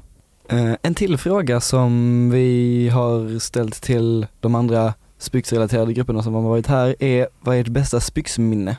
Eh, 0.49 0.73
en 0.83 0.95
till 0.95 1.19
fråga 1.19 1.61
som 1.61 2.31
vi 2.31 2.89
har 2.89 3.39
ställt 3.39 3.83
till 3.83 4.27
de 4.41 4.55
andra 4.55 4.95
spyxrelaterade 5.19 5.93
grupperna 5.93 6.23
som 6.23 6.35
har 6.35 6.43
varit 6.43 6.67
här 6.67 6.97
är, 6.99 7.29
vad 7.41 7.57
är 7.57 7.61
ert 7.61 7.69
bästa 7.69 8.01
spyxminne? 8.01 8.77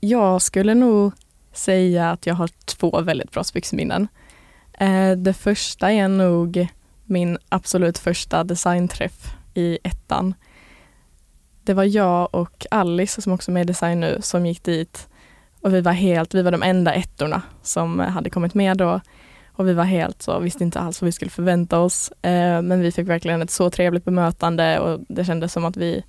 Jag 0.00 0.42
skulle 0.42 0.74
nog 0.74 1.12
säga 1.52 2.10
att 2.10 2.26
jag 2.26 2.34
har 2.34 2.50
två 2.64 3.00
väldigt 3.00 3.30
bra 3.30 3.44
spyxminnen. 3.44 4.08
Eh, 4.72 5.12
det 5.12 5.32
första 5.32 5.92
är 5.92 6.08
nog 6.08 6.68
min 7.04 7.38
absolut 7.48 7.98
första 7.98 8.44
designträff 8.44 9.34
i 9.54 9.78
ettan. 9.84 10.34
Det 11.62 11.74
var 11.74 11.84
jag 11.84 12.34
och 12.34 12.66
Alice 12.70 13.22
som 13.22 13.32
också 13.32 13.50
är 13.50 13.52
med 13.52 13.62
i 13.62 13.64
design 13.64 14.00
nu 14.00 14.18
som 14.20 14.46
gick 14.46 14.62
dit 14.62 15.08
och 15.60 15.74
vi 15.74 15.80
var 15.80 15.92
helt, 15.92 16.34
vi 16.34 16.42
var 16.42 16.50
de 16.50 16.62
enda 16.62 16.94
ettorna 16.94 17.42
som 17.62 17.98
hade 17.98 18.30
kommit 18.30 18.54
med 18.54 18.76
då 18.76 19.00
och 19.52 19.68
vi 19.68 19.72
var 19.72 19.84
helt 19.84 20.22
så, 20.22 20.38
visste 20.38 20.64
inte 20.64 20.80
alls 20.80 21.00
vad 21.00 21.06
vi 21.06 21.12
skulle 21.12 21.30
förvänta 21.30 21.78
oss. 21.78 22.12
Eh, 22.22 22.62
men 22.62 22.80
vi 22.80 22.92
fick 22.92 23.08
verkligen 23.08 23.42
ett 23.42 23.50
så 23.50 23.70
trevligt 23.70 24.04
bemötande 24.04 24.78
och 24.78 25.00
det 25.08 25.24
kändes 25.24 25.52
som 25.52 25.64
att 25.64 25.76
vi 25.76 26.04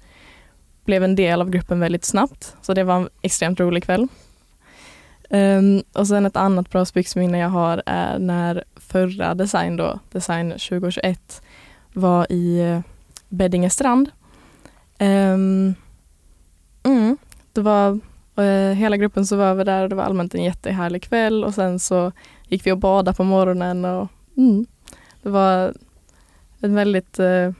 blev 0.86 1.04
en 1.04 1.16
del 1.16 1.42
av 1.42 1.50
gruppen 1.50 1.80
väldigt 1.80 2.06
snabbt. 2.06 2.56
Så 2.62 2.74
det 2.74 2.84
var 2.84 2.96
en 2.96 3.10
extremt 3.22 3.60
rolig 3.60 3.84
kväll. 3.84 4.08
Um, 5.34 5.84
och 5.94 6.08
sen 6.08 6.26
ett 6.26 6.36
annat 6.36 6.70
bra 6.70 6.86
spyxminne 6.86 7.38
jag 7.38 7.50
har 7.50 7.84
är 7.86 8.20
när 8.20 8.64
förra 8.76 9.34
design 9.34 9.78
då, 9.78 10.00
design 10.12 10.52
2021, 10.52 11.42
var 11.94 12.32
i 12.32 12.60
eh, 12.60 12.80
Beddinge 13.30 13.70
strand. 13.70 14.10
Um, 15.00 15.76
mm, 16.84 17.18
det 17.54 17.62
var 17.62 18.00
uh, 18.40 18.74
hela 18.74 18.98
gruppen 18.98 19.26
som 19.26 19.38
var 19.38 19.46
över 19.46 19.66
där 19.66 19.84
och 19.84 19.90
det 19.90 19.96
var 19.96 20.04
allmänt 20.04 20.36
en 20.36 20.44
jättehärlig 20.44 21.04
kväll 21.04 21.44
och 21.44 21.54
sen 21.54 21.80
så 21.80 22.12
gick 22.48 22.66
vi 22.66 22.72
och 22.72 22.78
badade 22.78 23.18
på 23.18 23.24
morgonen 23.24 23.86
och 23.86 24.08
mm, 24.38 24.66
det 25.22 25.30
var 25.30 25.74
en 26.60 26.76
väldigt 26.76 27.20
uh, 27.20 27.52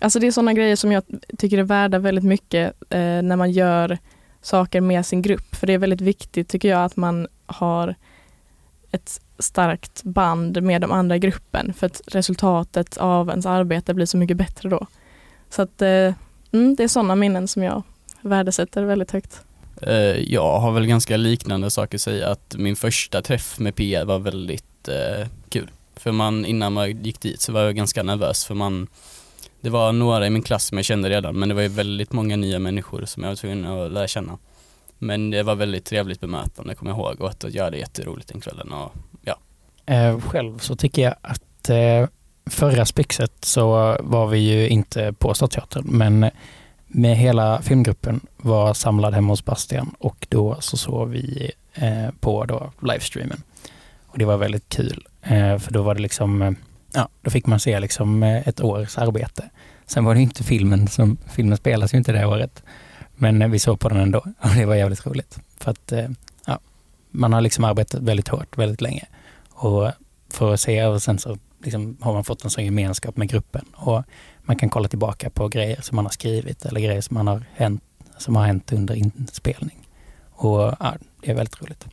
Alltså 0.00 0.18
det 0.18 0.26
är 0.26 0.30
sådana 0.30 0.52
grejer 0.52 0.76
som 0.76 0.92
jag 0.92 1.02
tycker 1.38 1.58
är 1.58 1.62
värda 1.62 1.98
väldigt 1.98 2.24
mycket 2.24 2.72
uh, 2.94 3.22
när 3.22 3.36
man 3.36 3.50
gör 3.50 3.98
saker 4.46 4.80
med 4.80 5.06
sin 5.06 5.22
grupp. 5.22 5.54
För 5.54 5.66
det 5.66 5.72
är 5.72 5.78
väldigt 5.78 6.00
viktigt 6.00 6.48
tycker 6.48 6.68
jag 6.68 6.84
att 6.84 6.96
man 6.96 7.28
har 7.46 7.94
ett 8.90 9.20
starkt 9.38 10.02
band 10.02 10.62
med 10.62 10.80
de 10.80 10.92
andra 10.92 11.16
i 11.16 11.18
gruppen 11.18 11.74
för 11.74 11.86
att 11.86 12.00
resultatet 12.06 12.96
av 12.96 13.28
ens 13.28 13.46
arbete 13.46 13.94
blir 13.94 14.06
så 14.06 14.16
mycket 14.16 14.36
bättre 14.36 14.68
då. 14.68 14.86
Så 15.50 15.62
att 15.62 15.82
eh, 15.82 16.14
mm, 16.52 16.74
det 16.76 16.84
är 16.84 16.88
sådana 16.88 17.14
minnen 17.14 17.48
som 17.48 17.62
jag 17.62 17.82
värdesätter 18.20 18.82
väldigt 18.82 19.10
högt. 19.10 19.40
Eh, 19.82 20.32
jag 20.32 20.58
har 20.60 20.72
väl 20.72 20.86
ganska 20.86 21.16
liknande 21.16 21.70
saker 21.70 21.96
att 21.96 22.02
säga 22.02 22.28
att 22.28 22.54
min 22.58 22.76
första 22.76 23.22
träff 23.22 23.58
med 23.58 23.74
PR 23.74 24.04
var 24.04 24.18
väldigt 24.18 24.88
eh, 24.88 25.28
kul. 25.48 25.70
För 25.96 26.12
man, 26.12 26.44
innan 26.44 26.72
man 26.72 27.02
gick 27.02 27.20
dit 27.20 27.40
så 27.40 27.52
var 27.52 27.60
jag 27.60 27.76
ganska 27.76 28.02
nervös 28.02 28.44
för 28.44 28.54
man 28.54 28.86
det 29.60 29.70
var 29.70 29.92
några 29.92 30.26
i 30.26 30.30
min 30.30 30.42
klass 30.42 30.64
som 30.64 30.78
jag 30.78 30.84
kände 30.84 31.08
redan 31.10 31.38
men 31.38 31.48
det 31.48 31.54
var 31.54 31.62
ju 31.62 31.68
väldigt 31.68 32.12
många 32.12 32.36
nya 32.36 32.58
människor 32.58 33.04
som 33.04 33.22
jag 33.22 33.30
var 33.30 33.36
tvungen 33.36 33.64
att 33.64 33.92
lära 33.92 34.08
känna. 34.08 34.38
Men 34.98 35.30
det 35.30 35.42
var 35.42 35.54
väldigt 35.54 35.84
trevligt 35.84 36.20
bemötande 36.20 36.74
kommer 36.74 36.92
jag 36.92 36.98
ihåg 36.98 37.20
och 37.20 37.28
att 37.28 37.44
jag 37.54 37.64
hade 37.64 37.78
jätteroligt 37.78 38.28
den 38.28 38.40
kvällen 38.40 38.72
och 38.72 38.92
ja. 39.22 39.38
Eh, 39.86 40.20
själv 40.20 40.58
så 40.58 40.76
tycker 40.76 41.02
jag 41.02 41.14
att 41.20 41.70
eh, 41.70 42.08
förra 42.50 42.84
spexet 42.84 43.32
så 43.40 43.96
var 44.00 44.26
vi 44.26 44.38
ju 44.38 44.68
inte 44.68 45.12
på 45.12 45.34
Stadsteatern 45.34 45.84
men 45.86 46.30
med 46.86 47.16
hela 47.16 47.62
filmgruppen 47.62 48.20
var 48.36 48.74
samlad 48.74 49.14
hemma 49.14 49.32
hos 49.32 49.44
Bastian 49.44 49.94
och 49.98 50.26
då 50.30 50.56
så 50.60 50.76
såg 50.76 51.08
vi 51.08 51.50
eh, 51.74 52.10
på 52.20 52.44
då 52.44 52.72
livestreamen. 52.82 53.42
Och 54.06 54.18
det 54.18 54.24
var 54.24 54.36
väldigt 54.36 54.68
kul 54.68 55.06
eh, 55.22 55.58
för 55.58 55.72
då 55.72 55.82
var 55.82 55.94
det 55.94 56.02
liksom 56.02 56.42
eh, 56.42 56.52
Ja, 56.92 57.08
då 57.22 57.30
fick 57.30 57.46
man 57.46 57.60
se 57.60 57.80
liksom 57.80 58.22
eh, 58.22 58.48
ett 58.48 58.60
års 58.60 58.98
arbete. 58.98 59.50
Sen 59.86 60.04
var 60.04 60.14
det 60.14 60.20
inte 60.20 60.44
filmen 60.44 60.88
som, 60.88 61.16
filmen 61.26 61.56
spelas 61.56 61.94
ju 61.94 61.98
inte 61.98 62.12
det 62.12 62.26
året. 62.26 62.62
Men 63.14 63.42
eh, 63.42 63.48
vi 63.48 63.58
såg 63.58 63.80
på 63.80 63.88
den 63.88 63.98
ändå 63.98 64.18
och 64.40 64.50
det 64.56 64.66
var 64.66 64.74
jävligt 64.74 65.06
roligt. 65.06 65.38
För 65.58 65.70
att 65.70 65.92
eh, 65.92 66.08
ja, 66.46 66.58
man 67.10 67.32
har 67.32 67.40
liksom 67.40 67.64
arbetat 67.64 68.00
väldigt 68.00 68.28
hårt 68.28 68.58
väldigt 68.58 68.80
länge. 68.80 69.04
Och 69.50 69.90
för 70.30 70.54
att 70.54 70.60
se 70.60 70.84
och 70.84 71.02
sen 71.02 71.18
så 71.18 71.38
liksom 71.64 71.96
har 72.00 72.12
man 72.12 72.24
fått 72.24 72.44
en 72.44 72.50
sån 72.50 72.64
gemenskap 72.64 73.16
med 73.16 73.28
gruppen. 73.28 73.64
Och 73.74 74.02
man 74.42 74.56
kan 74.56 74.70
kolla 74.70 74.88
tillbaka 74.88 75.30
på 75.30 75.48
grejer 75.48 75.80
som 75.80 75.96
man 75.96 76.04
har 76.04 76.12
skrivit 76.12 76.64
eller 76.64 76.80
grejer 76.80 77.00
som, 77.00 77.14
man 77.14 77.26
har 77.26 77.42
hänt, 77.54 77.82
som 78.18 78.36
har 78.36 78.46
hänt 78.46 78.72
under 78.72 78.94
inspelning. 78.94 79.88
Och 80.30 80.60
ja, 80.60 80.94
det 81.20 81.30
är 81.30 81.34
väldigt 81.34 81.62
roligt. 81.62 81.86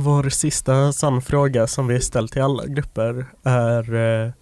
Vår 0.00 0.28
sista 0.28 0.92
sann 0.92 1.22
fråga 1.22 1.66
som 1.66 1.86
vi 1.86 2.00
ställt 2.00 2.32
till 2.32 2.42
alla 2.42 2.66
grupper 2.66 3.26
är 3.42 3.94
eh, 3.94 4.32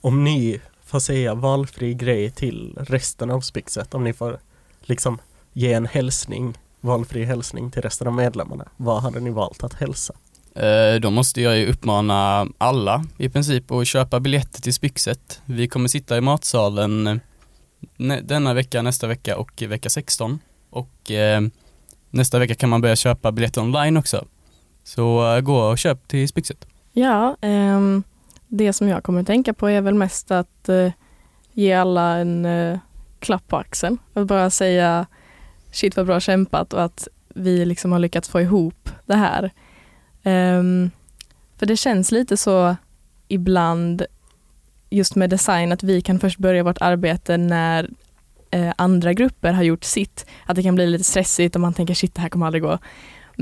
om 0.00 0.24
ni 0.24 0.60
får 0.84 1.00
säga 1.00 1.34
valfri 1.34 1.94
grej 1.94 2.30
till 2.30 2.78
resten 2.80 3.30
av 3.30 3.40
Spixet, 3.40 3.94
om 3.94 4.04
ni 4.04 4.12
får 4.12 4.38
liksom 4.80 5.18
ge 5.52 5.72
en 5.72 5.86
hälsning, 5.86 6.58
valfri 6.80 7.24
hälsning 7.24 7.70
till 7.70 7.82
resten 7.82 8.06
av 8.06 8.12
medlemmarna. 8.14 8.68
Vad 8.76 9.02
hade 9.02 9.20
ni 9.20 9.30
valt 9.30 9.64
att 9.64 9.74
hälsa? 9.74 10.14
Eh, 10.54 11.00
då 11.00 11.10
måste 11.10 11.40
jag 11.42 11.58
ju 11.58 11.66
uppmana 11.66 12.46
alla 12.58 13.04
i 13.18 13.28
princip 13.28 13.70
att 13.70 13.86
köpa 13.86 14.20
biljetter 14.20 14.62
till 14.62 14.74
Spixet. 14.74 15.40
Vi 15.44 15.68
kommer 15.68 15.88
sitta 15.88 16.16
i 16.16 16.20
matsalen 16.20 17.06
eh, 17.06 17.16
denna 18.22 18.54
vecka, 18.54 18.82
nästa 18.82 19.06
vecka 19.06 19.36
och 19.36 19.62
vecka 19.62 19.90
16. 19.90 20.38
Och 20.70 21.10
eh, 21.10 21.40
nästa 22.10 22.38
vecka 22.38 22.54
kan 22.54 22.70
man 22.70 22.80
börja 22.80 22.96
köpa 22.96 23.32
biljetter 23.32 23.60
online 23.60 23.96
också. 23.96 24.24
Så 24.84 25.34
eh, 25.34 25.40
gå 25.40 25.56
och 25.56 25.78
köp 25.78 26.08
till 26.08 26.28
Spixet. 26.28 26.66
Ja, 26.92 27.36
ehm, 27.40 28.02
det 28.48 28.72
som 28.72 28.88
jag 28.88 29.02
kommer 29.02 29.20
att 29.20 29.26
tänka 29.26 29.54
på 29.54 29.68
är 29.68 29.80
väl 29.80 29.94
mest 29.94 30.30
att 30.30 30.68
eh, 30.68 30.92
ge 31.52 31.72
alla 31.72 32.16
en 32.16 32.44
eh, 32.44 32.78
klapp 33.18 33.48
på 33.48 33.56
axeln. 33.56 33.98
Att 34.14 34.26
bara 34.26 34.50
säga 34.50 35.06
shit 35.70 35.96
vad 35.96 36.06
bra 36.06 36.20
kämpat 36.20 36.72
och 36.72 36.82
att 36.82 37.08
vi 37.28 37.64
liksom 37.64 37.92
har 37.92 37.98
lyckats 37.98 38.28
få 38.28 38.40
ihop 38.40 38.90
det 39.06 39.16
här. 39.16 39.50
Ehm, 40.22 40.90
för 41.56 41.66
det 41.66 41.76
känns 41.76 42.12
lite 42.12 42.36
så 42.36 42.76
ibland 43.28 44.02
just 44.90 45.14
med 45.14 45.30
design 45.30 45.72
att 45.72 45.82
vi 45.82 46.00
kan 46.00 46.18
först 46.20 46.38
börja 46.38 46.62
vårt 46.62 46.80
arbete 46.80 47.36
när 47.36 47.90
andra 48.76 49.12
grupper 49.12 49.52
har 49.52 49.62
gjort 49.62 49.84
sitt. 49.84 50.26
Att 50.46 50.56
det 50.56 50.62
kan 50.62 50.74
bli 50.74 50.86
lite 50.86 51.04
stressigt 51.04 51.54
och 51.54 51.60
man 51.60 51.74
tänker 51.74 51.94
shit 51.94 52.14
det 52.14 52.20
här 52.20 52.28
kommer 52.28 52.46
aldrig 52.46 52.62
gå. 52.62 52.78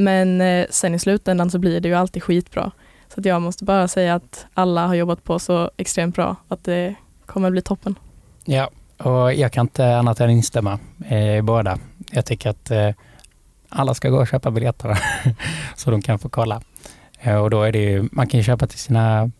Men 0.00 0.40
eh, 0.40 0.66
sen 0.70 0.94
i 0.94 0.98
slutändan 0.98 1.50
så 1.50 1.58
blir 1.58 1.80
det 1.80 1.88
ju 1.88 1.94
alltid 1.94 2.22
skitbra. 2.22 2.70
Så 3.14 3.20
att 3.20 3.26
jag 3.26 3.42
måste 3.42 3.64
bara 3.64 3.88
säga 3.88 4.14
att 4.14 4.46
alla 4.54 4.86
har 4.86 4.94
jobbat 4.94 5.24
på 5.24 5.38
så 5.38 5.70
extremt 5.76 6.14
bra 6.14 6.36
att 6.48 6.64
det 6.64 6.94
kommer 7.26 7.50
bli 7.50 7.62
toppen. 7.62 7.98
Ja, 8.44 8.70
och 8.98 9.34
jag 9.34 9.52
kan 9.52 9.64
inte 9.64 9.96
annat 9.96 10.20
än 10.20 10.30
instämma 10.30 10.78
eh, 11.08 11.18
i 11.18 11.36
eh, 11.36 11.42
båda. 11.42 11.78
Jag 12.10 12.26
tycker 12.26 12.50
att 12.50 12.70
eh, 12.70 12.90
alla 13.68 13.94
ska 13.94 14.08
gå 14.08 14.18
och 14.18 14.28
köpa 14.28 14.50
biljetter 14.50 14.98
så 15.76 15.90
de 15.90 16.02
kan 16.02 16.18
få 16.18 16.28
kolla. 16.28 16.62
Eh, 17.20 17.36
och 17.36 17.50
då 17.50 17.62
är 17.62 17.72
det 17.72 17.78
ju, 17.78 18.08
man 18.12 18.26
kan 18.26 18.40
ju 18.40 18.44
köpa 18.44 18.66
till 18.66 18.78
sina 18.78 19.30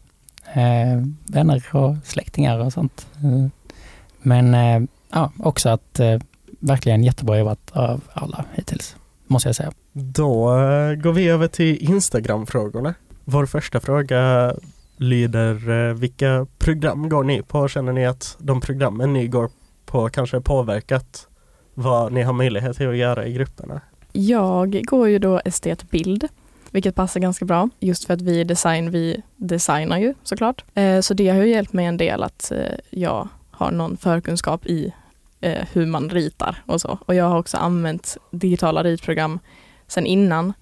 eh, 0.53 1.03
vänner 1.27 1.65
och 1.73 1.97
släktingar 2.05 2.59
och 2.59 2.73
sånt. 2.73 3.07
Mm. 3.23 3.51
Men 4.19 4.55
eh, 4.55 4.89
ja, 5.13 5.33
också 5.39 5.69
att 5.69 6.01
eh, 6.01 6.21
verkligen 6.61 7.05
jättebra 7.05 7.39
jobbat 7.39 7.71
av 7.73 8.01
alla 8.13 8.45
hittills, 8.55 8.97
måste 9.31 9.49
jag 9.49 9.57
säga. 9.57 9.73
Då 9.93 10.45
går 11.03 11.13
vi 11.13 11.29
över 11.29 11.49
till 11.49 11.91
Instagram-frågorna. 11.91 12.95
Vår 13.25 13.47
första 13.47 13.81
fråga 13.81 14.55
lyder 14.97 15.71
eh, 15.71 15.95
vilka 15.95 16.47
program 16.59 17.09
går 17.09 17.25
ni 17.25 17.43
på? 17.43 17.69
Känner 17.69 17.93
ni 17.93 18.07
att 18.07 18.37
de 18.39 18.61
programmen 18.61 19.13
ni 19.13 19.27
går 19.27 19.51
på 19.87 20.09
kanske 20.09 20.41
påverkat 20.41 21.29
vad 21.75 22.13
ni 22.13 22.23
har 22.23 22.33
möjlighet 22.33 22.77
till 22.77 22.89
att 22.89 22.97
göra 22.97 23.27
i 23.27 23.33
grupperna. 23.33 23.81
Jag 24.13 24.85
går 24.85 25.09
ju 25.09 25.19
då 25.19 25.41
estetbild, 25.45 26.29
vilket 26.71 26.95
passar 26.95 27.21
ganska 27.21 27.45
bra 27.45 27.69
just 27.81 28.05
för 28.05 28.15
att 28.15 28.23
vi 28.23 28.41
i 28.41 28.45
design, 28.45 28.91
vi 28.91 29.23
designar 29.37 29.99
ju 29.99 30.15
såklart. 30.23 30.65
Eh, 30.75 31.01
så 31.01 31.15
det 31.15 31.29
har 31.29 31.37
ju 31.37 31.49
hjälpt 31.49 31.73
mig 31.73 31.87
en 31.87 31.97
del 31.97 32.23
att 32.23 32.53
eh, 32.53 32.59
jag 32.91 33.29
har 33.51 33.71
någon 33.71 33.97
förkunskap 33.97 34.67
i 34.67 34.95
eh, 35.41 35.67
hur 35.73 35.87
man 35.87 36.11
ritar 36.11 36.63
och 36.67 36.81
så. 36.81 36.99
Och 37.07 37.15
jag 37.15 37.25
har 37.25 37.39
också 37.39 37.57
använt 37.57 38.17
digitala 38.31 38.83
ritprogram 38.83 39.39
sedan 39.87 40.07
innan 40.07 40.53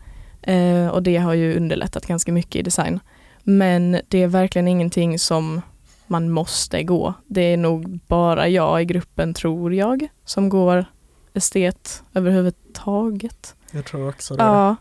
eh, 0.42 0.88
och 0.88 1.02
det 1.02 1.16
har 1.16 1.34
ju 1.34 1.56
underlättat 1.56 2.06
ganska 2.06 2.32
mycket 2.32 2.56
i 2.56 2.62
design. 2.62 3.00
Men 3.42 4.00
det 4.08 4.22
är 4.22 4.26
verkligen 4.26 4.68
ingenting 4.68 5.18
som 5.18 5.60
man 6.06 6.30
måste 6.30 6.82
gå. 6.82 7.14
Det 7.26 7.40
är 7.40 7.56
nog 7.56 8.00
bara 8.06 8.48
jag 8.48 8.82
i 8.82 8.84
gruppen, 8.84 9.34
tror 9.34 9.74
jag, 9.74 10.08
som 10.24 10.48
går 10.48 10.84
estet 11.34 12.02
överhuvudtaget. 12.14 13.54
Jag 13.70 13.84
tror 13.84 14.08
också 14.08 14.36
det. 14.36 14.42
Ja, 14.42 14.76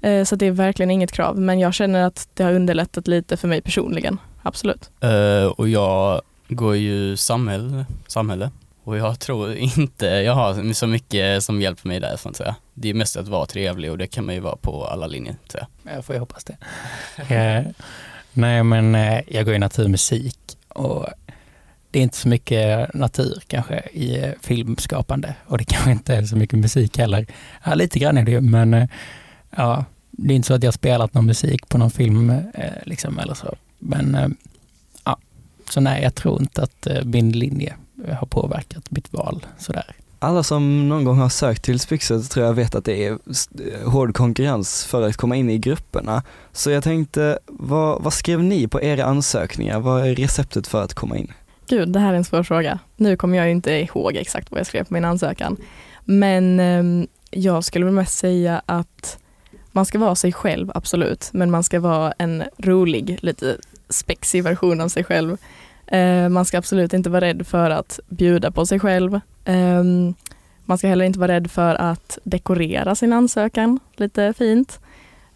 eh, 0.00 0.24
så 0.24 0.36
det 0.36 0.46
är 0.46 0.50
verkligen 0.50 0.90
inget 0.90 1.12
krav. 1.12 1.38
Men 1.38 1.58
jag 1.58 1.74
känner 1.74 2.02
att 2.02 2.28
det 2.34 2.44
har 2.44 2.52
underlättat 2.52 3.08
lite 3.08 3.36
för 3.36 3.48
mig 3.48 3.60
personligen. 3.60 4.20
Absolut. 4.42 4.90
Eh, 5.00 5.46
och 5.46 5.68
jag 5.68 6.22
går 6.48 6.76
ju 6.76 7.16
samhälle, 7.16 7.86
samhälle 8.06 8.50
och 8.84 8.96
jag 8.96 9.20
tror 9.20 9.54
inte 9.54 10.06
jag 10.06 10.34
har 10.34 10.72
så 10.72 10.86
mycket 10.86 11.44
som 11.44 11.60
hjälper 11.60 11.88
mig 11.88 12.00
där 12.00 12.16
får 12.16 12.30
jag 12.30 12.36
säga. 12.36 12.56
Det 12.74 12.90
är 12.90 12.94
mest 12.94 13.16
att 13.16 13.28
vara 13.28 13.46
trevlig 13.46 13.90
och 13.90 13.98
det 13.98 14.06
kan 14.06 14.26
man 14.26 14.34
ju 14.34 14.40
vara 14.40 14.56
på 14.56 14.86
alla 14.86 15.06
linjer. 15.06 15.36
Så. 15.48 15.58
Jag 15.82 16.04
får 16.04 16.14
ju 16.14 16.18
hoppas 16.18 16.44
det. 16.44 16.56
eh, 17.34 17.66
nej 18.32 18.62
men 18.62 18.94
eh, 18.94 19.20
jag 19.28 19.44
går 19.44 19.54
i 19.54 19.58
naturmusik 19.58 20.38
och 20.68 21.06
det 21.90 21.98
är 21.98 22.02
inte 22.02 22.16
så 22.16 22.28
mycket 22.28 22.94
natur 22.94 23.42
kanske 23.46 23.82
i 23.92 24.18
eh, 24.18 24.32
filmskapande 24.40 25.34
och 25.46 25.58
det 25.58 25.64
kanske 25.68 25.90
inte 25.90 26.14
är 26.14 26.22
så 26.22 26.36
mycket 26.36 26.58
musik 26.58 26.98
heller. 26.98 27.26
Ja, 27.64 27.74
lite 27.74 27.98
grann 27.98 28.18
är 28.18 28.22
det 28.22 28.32
ju 28.32 28.40
men 28.40 28.74
eh, 28.74 28.88
ja, 29.56 29.84
det 30.10 30.32
är 30.32 30.36
inte 30.36 30.48
så 30.48 30.54
att 30.54 30.62
jag 30.62 30.74
spelat 30.74 31.14
någon 31.14 31.26
musik 31.26 31.68
på 31.68 31.78
någon 31.78 31.90
film 31.90 32.40
liksom 32.84 33.18
eller 33.18 33.34
så. 33.34 33.56
Men 33.78 34.36
ja, 35.04 35.18
så 35.70 35.80
nej 35.80 36.02
jag 36.02 36.14
tror 36.14 36.40
inte 36.40 36.62
att 36.62 36.86
min 37.04 37.32
linje 37.32 37.76
har 38.08 38.26
påverkat 38.26 38.90
mitt 38.90 39.12
val 39.12 39.46
sådär. 39.58 39.94
Alla 40.18 40.42
som 40.42 40.88
någon 40.88 41.04
gång 41.04 41.18
har 41.18 41.28
sökt 41.28 41.62
till 41.64 41.80
Spyxet 41.80 42.30
tror 42.30 42.46
jag 42.46 42.54
vet 42.54 42.74
att 42.74 42.84
det 42.84 43.06
är 43.06 43.18
s- 43.30 43.48
hård 43.84 44.14
konkurrens 44.16 44.84
för 44.84 45.02
att 45.02 45.16
komma 45.16 45.36
in 45.36 45.50
i 45.50 45.58
grupperna. 45.58 46.22
Så 46.52 46.70
jag 46.70 46.84
tänkte, 46.84 47.38
vad, 47.46 48.02
vad 48.02 48.12
skrev 48.12 48.42
ni 48.42 48.68
på 48.68 48.82
era 48.82 49.04
ansökningar? 49.04 49.80
Vad 49.80 50.06
är 50.08 50.14
receptet 50.14 50.66
för 50.66 50.82
att 50.82 50.94
komma 50.94 51.16
in? 51.16 51.32
Gud, 51.66 51.88
det 51.88 52.00
här 52.00 52.12
är 52.12 52.16
en 52.16 52.24
svår 52.24 52.42
fråga. 52.42 52.78
Nu 52.96 53.16
kommer 53.16 53.36
jag 53.38 53.46
ju 53.46 53.52
inte 53.52 53.72
ihåg 53.72 54.16
exakt 54.16 54.50
vad 54.50 54.60
jag 54.60 54.66
skrev 54.66 54.84
på 54.84 54.94
min 54.94 55.04
ansökan. 55.04 55.56
Men 56.04 56.60
ehm, 56.60 57.06
jag 57.30 57.64
skulle 57.64 57.84
väl 57.84 57.94
mest 57.94 58.18
säga 58.18 58.62
att 58.66 59.18
man 59.72 59.86
ska 59.86 59.98
vara 59.98 60.14
sig 60.14 60.32
själv, 60.32 60.72
absolut. 60.74 61.30
Men 61.32 61.50
man 61.50 61.64
ska 61.64 61.80
vara 61.80 62.12
en 62.18 62.42
rolig, 62.58 63.18
lite 63.22 63.56
spexig 63.88 64.44
version 64.44 64.80
av 64.80 64.88
sig 64.88 65.04
själv. 65.04 65.36
Eh, 65.92 66.28
man 66.28 66.44
ska 66.44 66.58
absolut 66.58 66.92
inte 66.92 67.10
vara 67.10 67.20
rädd 67.20 67.46
för 67.46 67.70
att 67.70 68.00
bjuda 68.08 68.50
på 68.50 68.66
sig 68.66 68.80
själv. 68.80 69.20
Ehm, 69.44 70.14
man 70.64 70.78
ska 70.78 70.88
heller 70.88 71.04
inte 71.04 71.18
vara 71.18 71.32
rädd 71.32 71.50
för 71.50 71.74
att 71.74 72.18
dekorera 72.24 72.94
sin 72.94 73.12
ansökan 73.12 73.80
lite 73.96 74.34
fint. 74.38 74.80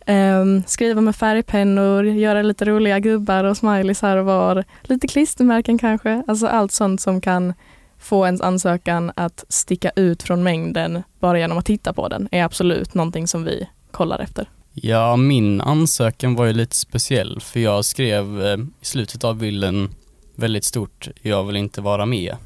Ehm, 0.07 0.63
skriva 0.67 1.01
med 1.01 1.17
färgpennor, 1.17 2.05
göra 2.05 2.43
lite 2.43 2.65
roliga 2.65 2.99
gubbar 2.99 3.45
och 3.45 3.57
smileys 3.57 4.03
här 4.03 4.17
och 4.17 4.27
var. 4.27 4.65
Lite 4.83 5.09
klistermärken 5.09 5.79
kanske. 5.79 6.23
Alltså 6.27 6.47
allt 6.47 6.73
sånt 6.73 7.01
som 7.01 7.21
kan 7.21 7.55
få 7.99 8.27
ens 8.27 8.41
ansökan 8.41 9.13
att 9.17 9.45
sticka 9.49 9.91
ut 9.97 10.23
från 10.23 10.43
mängden 10.43 11.03
bara 11.21 11.39
genom 11.39 11.59
att 11.59 11.67
titta 11.67 11.93
på 11.93 12.09
den 12.09 12.29
är 12.31 12.45
absolut 12.45 12.95
någonting 12.95 13.29
som 13.29 13.45
vi 13.45 13.69
kollar 13.91 14.19
efter. 14.19 14.49
Ja, 14.73 15.17
min 15.17 15.61
ansökan 15.61 16.35
var 16.35 16.47
ju 16.47 16.53
lite 16.53 16.77
speciell 16.77 17.41
för 17.41 17.61
jag 17.61 17.85
skrev 17.85 18.43
eh, 18.47 18.59
i 18.81 18.85
slutet 18.85 19.25
av 19.25 19.37
bilden 19.37 19.91
väldigt 20.37 20.65
stort, 20.65 21.09
jag 21.23 21.45
vill 21.45 21.57
inte 21.57 21.81
vara 21.81 22.07
med. 22.07 22.37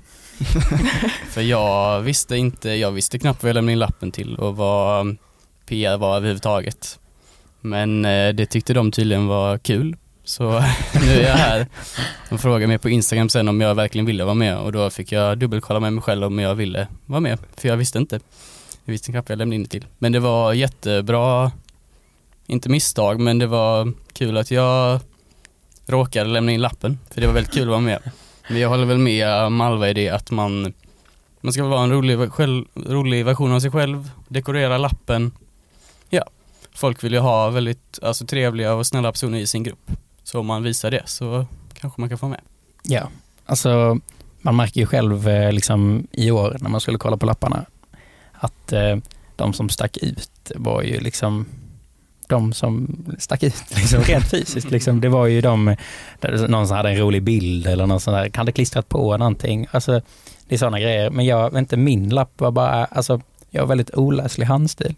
för 1.31 1.41
jag 1.41 2.01
visste 2.01 2.37
inte, 2.37 2.71
jag 2.71 2.91
visste 2.91 3.19
knappt 3.19 3.43
vad 3.43 3.51
jag 3.51 3.55
lämnade 3.55 3.73
in 3.73 3.79
lappen 3.79 4.13
till 4.13 4.37
och 4.37 4.57
vad 4.57 5.17
PR 5.67 5.97
var 5.97 6.17
överhuvudtaget. 6.17 6.99
Men 7.61 8.05
eh, 8.05 8.29
det 8.29 8.47
tyckte 8.47 8.75
de 8.75 8.93
tydligen 8.93 9.27
var 9.27 9.59
kul. 9.59 9.97
Så 10.25 10.51
nu 11.07 11.13
är 11.13 11.29
jag 11.29 11.37
här. 11.37 11.67
De 12.29 12.39
frågade 12.39 12.67
mig 12.67 12.79
på 12.79 12.89
Instagram 12.89 13.29
sen 13.29 13.49
om 13.49 13.61
jag 13.61 13.75
verkligen 13.75 14.07
ville 14.07 14.25
vara 14.25 14.35
med 14.35 14.59
och 14.59 14.73
då 14.73 14.91
fick 14.91 15.13
jag 15.13 15.39
dubbelkolla 15.39 15.81
med 15.81 15.93
mig 15.93 16.03
själv 16.03 16.25
om 16.25 16.39
jag 16.39 16.55
ville 16.55 16.89
vara 17.07 17.21
med. 17.21 17.39
För 17.57 17.69
jag 17.69 17.77
visste 17.77 17.99
inte. 17.99 18.21
Jag 18.85 18.93
visste 18.93 19.13
knappt 19.13 19.29
vad 19.29 19.33
jag 19.33 19.39
lämnade 19.39 19.57
in 19.57 19.63
det 19.63 19.69
till. 19.69 19.87
Men 19.99 20.13
det 20.13 20.21
var 20.21 20.53
jättebra 20.53 21.53
inte 22.47 22.69
misstag, 22.69 23.21
men 23.21 23.39
det 23.39 23.47
var 23.47 23.93
kul 24.13 24.37
att 24.37 24.51
jag 24.51 25.01
råkade 25.91 26.31
lämna 26.31 26.53
in 26.53 26.61
lappen, 26.61 26.99
för 27.11 27.21
det 27.21 27.27
var 27.27 27.35
väldigt 27.35 27.55
kul 27.55 27.63
att 27.63 27.69
vara 27.69 27.81
med. 27.81 27.99
Men 28.49 28.61
jag 28.61 28.69
håller 28.69 28.85
väl 28.85 28.99
med 28.99 29.53
Malva 29.53 29.89
i 29.89 29.95
det 29.95 30.09
att 30.09 30.31
man, 30.31 30.73
man 31.41 31.53
ska 31.53 31.65
vara 31.65 31.83
en 31.83 31.93
rolig, 31.93 32.33
själv, 32.33 32.65
rolig 32.75 33.25
version 33.25 33.53
av 33.53 33.61
sig 33.61 33.71
själv, 33.71 34.11
dekorera 34.29 34.79
lappen. 34.79 35.33
Ja, 36.09 36.25
folk 36.75 37.05
vill 37.05 37.13
ju 37.13 37.19
ha 37.19 37.51
väldigt 37.51 37.99
alltså, 38.03 38.27
trevliga 38.27 38.75
och 38.75 38.87
snälla 38.87 39.13
personer 39.13 39.39
i 39.39 39.47
sin 39.47 39.63
grupp. 39.63 39.91
Så 40.23 40.41
om 40.41 40.47
man 40.47 40.63
visar 40.63 40.91
det 40.91 41.03
så 41.07 41.47
kanske 41.75 42.01
man 42.01 42.09
kan 42.09 42.19
få 42.19 42.29
med. 42.29 42.41
Ja, 42.83 43.09
alltså 43.47 43.99
man 44.41 44.57
märker 44.57 44.81
ju 44.81 44.87
själv 44.87 45.29
eh, 45.29 45.53
liksom 45.53 46.07
i 46.13 46.31
år 46.31 46.57
när 46.61 46.71
man 46.71 46.81
skulle 46.81 46.99
kolla 46.99 47.17
på 47.17 47.27
lapparna 47.27 47.65
att 48.33 48.73
eh, 48.73 48.97
de 49.37 49.53
som 49.53 49.69
stack 49.69 49.97
ut 49.97 50.53
var 50.55 50.83
ju 50.83 51.01
liksom 51.01 51.47
de 52.31 52.53
som 52.53 52.97
stack 53.19 53.43
ut 53.43 53.65
liksom, 53.77 54.03
rent 54.03 54.31
fysiskt. 54.31 54.71
Liksom. 54.71 55.01
Det 55.01 55.09
var 55.09 55.27
ju 55.27 55.41
de, 55.41 55.77
där 56.21 56.49
någon 56.49 56.69
som 56.69 56.77
hade 56.77 56.91
en 56.91 56.99
rolig 56.99 57.23
bild 57.23 57.67
eller 57.67 57.87
någon 57.87 58.01
sån 58.01 58.15
där, 58.15 58.31
hade 58.35 58.53
klistrat 58.53 58.89
på 58.89 59.17
någonting. 59.17 59.67
Alltså, 59.71 60.01
det 60.49 60.55
är 60.55 60.59
sådana 60.59 60.81
grejer. 60.81 61.11
Men 61.11 61.27
jag 61.27 61.59
inte, 61.59 61.77
min 61.77 62.09
lapp 62.09 62.41
var 62.41 62.51
bara, 62.51 62.85
alltså, 62.85 63.21
jag 63.51 63.63
har 63.63 63.67
väldigt 63.67 63.95
oläslig 63.95 64.47
handstil. 64.47 64.95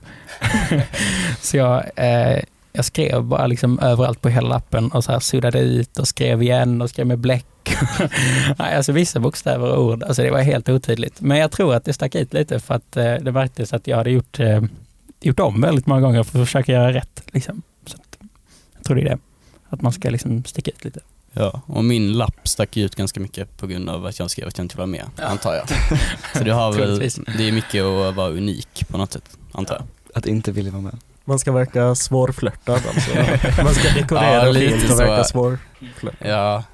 så 1.40 1.56
jag, 1.56 1.84
eh, 1.96 2.42
jag 2.72 2.84
skrev 2.84 3.22
bara 3.22 3.46
liksom 3.46 3.78
överallt 3.78 4.20
på 4.20 4.28
hela 4.28 4.48
lappen 4.48 4.92
och 4.92 5.04
så 5.04 5.12
här 5.12 5.20
suddade 5.20 5.58
ut 5.58 5.98
och 5.98 6.08
skrev 6.08 6.42
igen 6.42 6.82
och 6.82 6.90
skrev 6.90 7.06
med 7.06 7.18
bläck. 7.18 7.46
Nej, 8.58 8.76
alltså 8.76 8.92
vissa 8.92 9.20
bokstäver 9.20 9.70
och 9.70 9.84
ord, 9.84 10.02
alltså 10.02 10.22
det 10.22 10.30
var 10.30 10.40
helt 10.40 10.68
otydligt. 10.68 11.20
Men 11.20 11.38
jag 11.38 11.50
tror 11.50 11.74
att 11.74 11.84
det 11.84 11.92
stack 11.92 12.14
ut 12.14 12.32
lite 12.32 12.60
för 12.60 12.74
att 12.74 12.96
eh, 12.96 13.14
det 13.14 13.32
märktes 13.32 13.72
att 13.72 13.86
jag 13.86 13.96
hade 13.96 14.10
gjort, 14.10 14.40
eh, 14.40 14.62
gjort 15.24 15.40
om 15.40 15.60
väldigt 15.60 15.86
många 15.86 16.00
gånger 16.00 16.22
för 16.22 16.38
att 16.42 16.46
försöka 16.46 16.72
göra 16.72 16.92
rätt. 16.92 17.22
Liksom. 17.32 17.62
Så 17.86 17.96
att, 17.96 18.16
jag 18.76 18.84
tror 18.84 18.96
det 18.96 19.02
är 19.02 19.08
det, 19.08 19.18
att 19.68 19.82
man 19.82 19.92
ska 19.92 20.10
liksom 20.10 20.44
sticka 20.44 20.70
ut 20.70 20.84
lite. 20.84 21.00
Ja, 21.32 21.60
och 21.66 21.84
min 21.84 22.12
lapp 22.12 22.48
stack 22.48 22.76
ut 22.76 22.94
ganska 22.96 23.20
mycket 23.20 23.56
på 23.56 23.66
grund 23.66 23.88
av 23.88 24.06
att 24.06 24.18
jag 24.18 24.30
skrev 24.30 24.48
att 24.48 24.58
jag 24.58 24.64
inte 24.64 24.78
var 24.78 24.86
med, 24.86 25.04
Ja. 25.18 25.24
antar 25.24 25.54
jag. 25.54 25.68
Så 26.38 26.44
det 26.44 26.50
har 26.52 26.72
väl, 26.78 26.98
det 27.38 27.48
är 27.48 27.52
mycket 27.52 27.84
att 27.84 28.14
vara 28.14 28.28
unik 28.30 28.88
på 28.88 28.98
något 28.98 29.12
sätt, 29.12 29.38
antar 29.52 29.74
jag. 29.74 29.84
Att 30.18 30.26
inte 30.26 30.52
vilja 30.52 30.72
vara 30.72 30.82
med. 30.82 30.98
Man 31.24 31.38
ska 31.38 31.52
verka 31.52 31.94
svårflörtad 31.94 32.74
alltså. 32.74 33.10
Man 33.64 33.74
ska 33.74 33.88
dekorera 34.00 34.34
Ja, 34.46 34.50
lite 34.50 34.70
fint 34.78 34.82
och 34.90 34.90
så. 34.90 34.96
verka 34.96 35.24
svårflörtad. 35.24 36.28
Ja, 36.30 36.64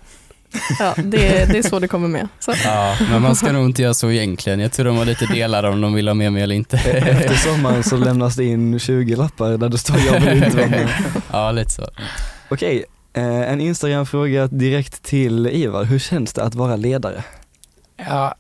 Ja, 0.78 0.94
det, 0.96 1.44
det 1.52 1.58
är 1.58 1.68
så 1.68 1.78
det 1.78 1.88
kommer 1.88 2.08
med. 2.08 2.28
Så. 2.40 2.54
ja, 2.64 2.96
men 3.10 3.22
man 3.22 3.36
ska 3.36 3.52
nog 3.52 3.64
inte 3.64 3.82
göra 3.82 3.94
så 3.94 4.10
egentligen. 4.10 4.60
Jag 4.60 4.72
tror 4.72 4.86
de 4.86 4.96
var 4.96 5.04
lite 5.04 5.26
delade 5.26 5.68
om 5.68 5.80
de 5.80 5.94
vill 5.94 6.08
ha 6.08 6.14
med 6.14 6.32
mig 6.32 6.42
eller 6.42 6.54
inte. 6.54 6.76
Efter 6.76 7.34
sommaren 7.34 7.82
så 7.84 7.96
lämnas 7.96 8.36
det 8.36 8.44
in 8.44 8.78
20 8.78 9.16
lappar 9.16 9.56
där 9.56 9.68
det 9.68 9.78
står 9.78 9.96
jag 10.12 10.20
vill 10.20 10.44
inte 10.44 10.56
vara 10.56 10.66
med. 10.68 10.88
Ja, 11.32 11.52
lite 11.52 11.70
så. 11.70 11.88
Okej, 12.48 12.84
eh, 13.12 13.52
en 13.52 13.60
Instagram-fråga 13.60 14.46
direkt 14.46 15.02
till 15.02 15.46
Ivar. 15.46 15.84
Hur 15.84 15.98
känns 15.98 16.32
det 16.32 16.42
att 16.42 16.54
vara 16.54 16.76
ledare? 16.76 17.24
Ja, 17.96 18.34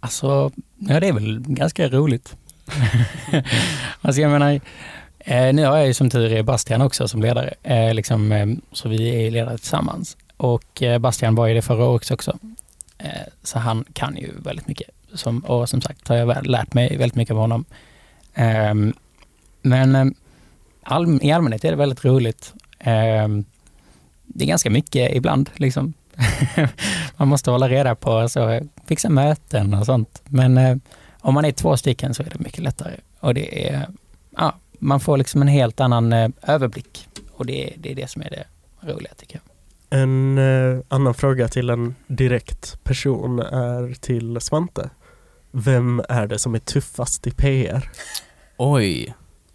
alltså, 0.00 0.52
ja 0.78 1.00
det 1.00 1.08
är 1.08 1.12
väl 1.12 1.40
ganska 1.40 1.88
roligt. 1.88 2.36
alltså 4.00 4.20
jag 4.20 4.30
menar, 4.30 4.60
eh, 5.18 5.54
nu 5.54 5.64
har 5.64 5.76
jag 5.76 5.86
ju 5.86 5.94
som 5.94 6.10
tur 6.10 6.32
är 6.32 6.42
Bastian 6.42 6.82
också 6.82 7.08
som 7.08 7.22
ledare, 7.22 7.54
eh, 7.62 7.94
liksom, 7.94 8.56
så 8.72 8.88
vi 8.88 9.26
är 9.26 9.30
ledare 9.30 9.58
tillsammans. 9.58 10.16
Och 10.40 10.82
eh, 10.82 10.98
Bastian 10.98 11.34
var 11.34 11.46
ju 11.46 11.54
det 11.54 11.62
förra 11.62 11.84
året 11.84 12.10
också, 12.10 12.38
eh, 12.98 13.08
så 13.42 13.58
han 13.58 13.84
kan 13.92 14.16
ju 14.16 14.30
väldigt 14.38 14.66
mycket. 14.68 14.90
Som, 15.14 15.38
och 15.44 15.68
som 15.68 15.80
sagt 15.80 16.08
har 16.08 16.16
jag 16.16 16.46
lärt 16.46 16.74
mig 16.74 16.96
väldigt 16.96 17.16
mycket 17.16 17.32
av 17.32 17.38
honom. 17.40 17.64
Ehm, 18.34 18.94
men 19.62 19.94
eh, 19.94 20.06
all, 20.82 21.18
i 21.22 21.32
allmänhet 21.32 21.64
är 21.64 21.70
det 21.70 21.76
väldigt 21.76 22.04
roligt. 22.04 22.54
Ehm, 22.78 23.44
det 24.26 24.44
är 24.44 24.48
ganska 24.48 24.70
mycket 24.70 25.14
ibland, 25.16 25.50
liksom. 25.54 25.92
man 27.16 27.28
måste 27.28 27.50
hålla 27.50 27.68
reda 27.68 27.94
på, 27.94 28.28
så, 28.28 28.60
fixa 28.86 29.08
möten 29.10 29.74
och 29.74 29.86
sånt. 29.86 30.22
Men 30.24 30.80
om 31.20 31.34
man 31.34 31.44
är 31.44 31.52
två 31.52 31.76
stycken 31.76 32.14
så 32.14 32.22
är 32.22 32.30
det 32.30 32.38
mycket 32.38 32.62
lättare. 32.64 32.94
Och 33.20 33.34
det 33.34 33.68
är, 33.68 33.86
ja, 34.36 34.54
man 34.78 35.00
får 35.00 35.16
liksom 35.18 35.42
en 35.42 35.48
helt 35.48 35.80
annan 35.80 36.12
överblick. 36.42 37.08
Och 37.32 37.46
det, 37.46 37.64
är- 37.70 37.74
det 37.78 37.90
är 37.90 37.94
det 37.94 38.10
som 38.10 38.22
är 38.22 38.30
det 38.30 38.44
roliga 38.92 39.12
tycker 39.16 39.40
jag. 39.44 39.49
En 39.90 40.38
eh, 40.38 40.78
annan 40.88 41.14
fråga 41.14 41.48
till 41.48 41.70
en 41.70 41.94
direkt 42.06 42.84
person 42.84 43.38
är 43.38 43.94
till 43.94 44.40
Svante. 44.40 44.90
Vem 45.50 46.02
är 46.08 46.26
det 46.26 46.38
som 46.38 46.54
är 46.54 46.58
tuffast 46.58 47.26
i 47.26 47.30
PR? 47.30 47.90
Oj, 48.56 49.14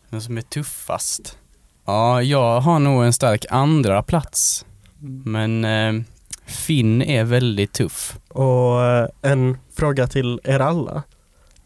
den 0.10 0.22
som 0.22 0.38
är 0.38 0.42
tuffast. 0.42 1.38
Ja, 1.86 2.22
jag 2.22 2.62
har 2.62 2.80
nog 2.80 3.04
en 3.04 3.14
stark 3.14 3.46
andra 3.50 4.04
plats. 4.04 4.66
Men 5.26 5.66
eh, 5.66 6.04
Finn 6.46 7.02
är 7.02 7.24
väldigt 7.24 7.74
tuff. 7.74 8.20
Och 8.28 8.84
eh, 8.84 9.08
en 9.22 9.58
fråga 9.78 10.08
till 10.08 10.40
er 10.44 10.60
alla. 10.60 11.04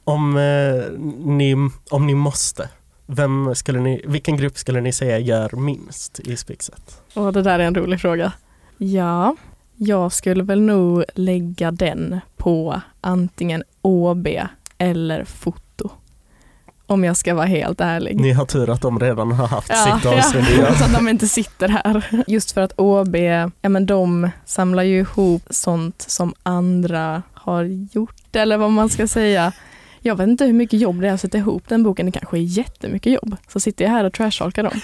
Om, 0.04 0.38
eh, 0.38 1.00
ni, 1.26 1.70
om 1.92 2.08
ni 2.08 2.16
måste, 2.16 2.70
vem 3.06 3.56
skulle 3.56 3.80
ni, 3.80 4.02
vilken 4.08 4.38
grupp 4.38 4.58
skulle 4.58 4.82
ni 4.82 4.92
säga 4.92 5.20
gör 5.20 5.56
minst 5.56 6.20
i 6.20 6.38
Spixet? 6.38 7.02
Och 7.14 7.34
det 7.34 7.42
där 7.42 7.60
är 7.60 7.64
en 7.64 7.76
rolig 7.76 8.02
fråga. 8.02 8.34
Ja, 8.82 9.36
jag 9.76 10.12
skulle 10.12 10.44
väl 10.44 10.62
nog 10.62 11.04
lägga 11.16 11.72
den 11.72 12.20
på 12.38 12.82
antingen 13.02 13.64
OB 13.82 14.28
eller 14.78 15.24
foto. 15.24 15.90
Om 16.86 17.04
jag 17.04 17.18
ska 17.18 17.34
vara 17.34 17.46
helt 17.46 17.82
ärlig. 17.82 18.20
Ni 18.20 18.32
har 18.32 18.46
tur 18.46 18.70
att 18.70 18.82
de 18.82 19.00
redan 19.00 19.32
har 19.32 19.48
haft 19.48 19.70
Ja, 19.70 19.76
sitt 19.96 20.06
ja, 20.06 20.18
avsnitt. 20.18 20.78
så 20.78 20.84
att 20.84 20.94
de 20.94 21.08
inte 21.10 21.28
sitter 21.28 21.68
här. 21.68 22.24
Just 22.28 22.52
för 22.52 22.62
att 22.62 22.74
OB, 22.80 23.16
ja 23.62 23.70
men 23.70 23.86
de 23.86 24.30
samlar 24.46 24.84
ju 24.84 25.00
ihop 25.00 25.44
sånt 25.50 26.06
som 26.08 26.34
andra 26.44 27.24
har 27.34 27.64
gjort 27.92 28.36
eller 28.36 28.58
vad 28.58 28.72
man 28.72 28.90
ska 28.90 29.08
säga. 29.08 29.52
Jag 30.00 30.16
vet 30.16 30.28
inte 30.28 30.46
hur 30.46 30.54
mycket 30.54 30.80
jobb 30.80 31.02
det 31.02 31.08
är 31.08 31.14
att 31.14 31.22
sätta 31.22 31.38
ihop 31.38 31.64
den 31.68 31.84
boken, 31.84 32.06
det 32.06 32.12
kanske 32.12 32.38
är 32.38 32.42
jättemycket 32.42 33.14
jobb. 33.14 33.36
Så 33.48 33.60
sitter 33.60 33.86
jag 33.86 33.92
här 33.92 34.04
och 34.04 34.14
trashtalkar 34.14 34.64
dem. 34.64 34.82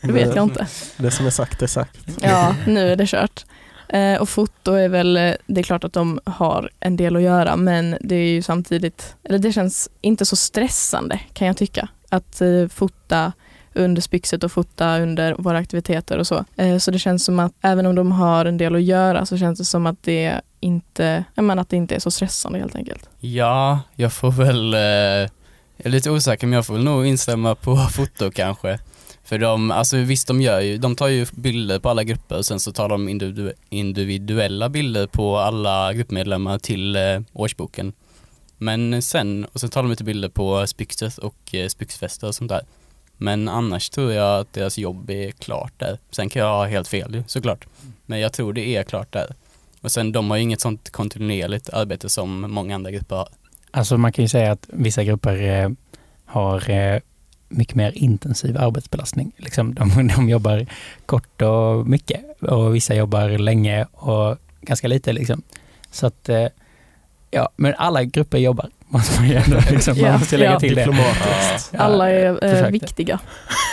Det 0.00 0.12
vet 0.12 0.34
jag 0.34 0.44
inte. 0.44 0.66
Det 0.96 1.10
som 1.10 1.26
är 1.26 1.30
sagt 1.30 1.62
är 1.62 1.66
sagt. 1.66 1.98
Ja, 2.20 2.54
nu 2.66 2.92
är 2.92 2.96
det 2.96 3.06
kört. 3.06 3.44
Eh, 3.88 4.20
och 4.20 4.28
foto 4.28 4.72
är 4.72 4.88
väl, 4.88 5.16
eh, 5.16 5.32
det 5.46 5.60
är 5.60 5.62
klart 5.62 5.84
att 5.84 5.92
de 5.92 6.20
har 6.24 6.70
en 6.80 6.96
del 6.96 7.16
att 7.16 7.22
göra 7.22 7.56
men 7.56 7.96
det 8.00 8.14
är 8.14 8.28
ju 8.28 8.42
samtidigt, 8.42 9.16
eller 9.24 9.38
det 9.38 9.52
känns 9.52 9.88
inte 10.00 10.26
så 10.26 10.36
stressande 10.36 11.20
kan 11.32 11.46
jag 11.46 11.56
tycka. 11.56 11.88
Att 12.08 12.40
eh, 12.40 12.68
fota 12.68 13.32
under 13.74 14.02
Spixet 14.02 14.44
och 14.44 14.52
fota 14.52 14.98
under 14.98 15.34
våra 15.38 15.58
aktiviteter 15.58 16.18
och 16.18 16.26
så. 16.26 16.44
Eh, 16.56 16.78
så 16.78 16.90
det 16.90 16.98
känns 16.98 17.24
som 17.24 17.38
att 17.38 17.52
även 17.60 17.86
om 17.86 17.94
de 17.94 18.12
har 18.12 18.44
en 18.44 18.58
del 18.58 18.74
att 18.74 18.82
göra 18.82 19.26
så 19.26 19.38
känns 19.38 19.58
det 19.58 19.64
som 19.64 19.86
att 19.86 20.02
det 20.02 20.40
inte, 20.60 21.24
menar, 21.34 21.56
att 21.62 21.68
det 21.68 21.76
inte 21.76 21.94
är 21.94 22.00
så 22.00 22.10
stressande 22.10 22.58
helt 22.58 22.76
enkelt. 22.76 23.08
Ja, 23.20 23.80
jag 23.94 24.12
får 24.12 24.30
väl, 24.30 24.74
eh, 24.74 24.80
jag 24.80 25.86
är 25.86 25.88
lite 25.88 26.10
osäker 26.10 26.46
men 26.46 26.56
jag 26.56 26.66
får 26.66 26.74
väl 26.74 26.84
nog 26.84 27.06
instämma 27.06 27.54
på 27.54 27.76
foto 27.92 28.30
kanske. 28.30 28.78
För 29.26 29.38
de, 29.38 29.70
alltså 29.70 29.96
visst 29.96 30.28
de 30.28 30.40
gör 30.40 30.60
ju, 30.60 30.78
de 30.78 30.96
tar 30.96 31.08
ju 31.08 31.26
bilder 31.32 31.78
på 31.78 31.88
alla 31.90 32.04
grupper 32.04 32.36
och 32.38 32.46
sen 32.46 32.60
så 32.60 32.72
tar 32.72 32.88
de 32.88 33.08
individu- 33.08 33.52
individuella 33.68 34.68
bilder 34.68 35.06
på 35.06 35.38
alla 35.38 35.92
gruppmedlemmar 35.92 36.58
till 36.58 36.96
eh, 36.96 37.20
årsboken. 37.32 37.92
Men 38.58 39.02
sen, 39.02 39.44
och 39.52 39.60
sen 39.60 39.70
tar 39.70 39.82
de 39.82 39.90
lite 39.90 40.04
bilder 40.04 40.28
på 40.28 40.66
spyxet 40.66 41.18
och 41.18 41.54
eh, 41.54 41.68
Spyxfester 41.68 42.26
och 42.26 42.34
sånt 42.34 42.48
där. 42.48 42.60
Men 43.16 43.48
annars 43.48 43.90
tror 43.90 44.12
jag 44.12 44.40
att 44.40 44.52
deras 44.52 44.78
jobb 44.78 45.10
är 45.10 45.30
klart 45.30 45.72
där. 45.76 45.98
Sen 46.10 46.28
kan 46.28 46.42
jag 46.42 46.48
ha 46.48 46.66
helt 46.66 46.88
fel 46.88 47.22
såklart. 47.26 47.66
Men 48.06 48.20
jag 48.20 48.32
tror 48.32 48.52
det 48.52 48.76
är 48.76 48.82
klart 48.82 49.12
där. 49.12 49.34
Och 49.80 49.90
sen 49.92 50.12
de 50.12 50.30
har 50.30 50.36
ju 50.36 50.42
inget 50.42 50.60
sånt 50.60 50.90
kontinuerligt 50.90 51.70
arbete 51.70 52.08
som 52.08 52.40
många 52.40 52.74
andra 52.74 52.90
grupper 52.90 53.16
har. 53.16 53.28
Alltså 53.70 53.98
man 53.98 54.12
kan 54.12 54.24
ju 54.24 54.28
säga 54.28 54.52
att 54.52 54.66
vissa 54.72 55.04
grupper 55.04 55.42
eh, 55.42 55.70
har 56.24 56.70
eh, 56.70 57.00
mycket 57.48 57.74
mer 57.74 57.92
intensiv 57.94 58.58
arbetsbelastning. 58.58 59.32
Liksom 59.36 59.74
de, 59.74 60.08
de 60.16 60.28
jobbar 60.28 60.66
kort 61.06 61.42
och 61.42 61.86
mycket 61.86 62.20
och 62.42 62.74
vissa 62.74 62.94
jobbar 62.94 63.28
länge 63.28 63.86
och 63.92 64.36
ganska 64.60 64.88
lite. 64.88 65.12
Liksom. 65.12 65.42
Så 65.90 66.06
att, 66.06 66.28
eh, 66.28 66.46
ja, 67.30 67.48
men 67.56 67.74
alla 67.78 68.04
grupper 68.04 68.38
jobbar, 68.38 68.70
måste 68.88 69.20
man 69.20 69.28
ju 69.30 69.34
ändå 69.36 69.58
liksom, 69.70 70.00
man 70.02 70.12
måste 70.12 70.36
lägga 70.36 70.58
till 70.60 70.74
det. 70.74 70.88
Ja, 71.72 71.78
Alla 71.78 72.10
är 72.10 72.44
eh, 72.64 72.70
viktiga. 72.70 73.18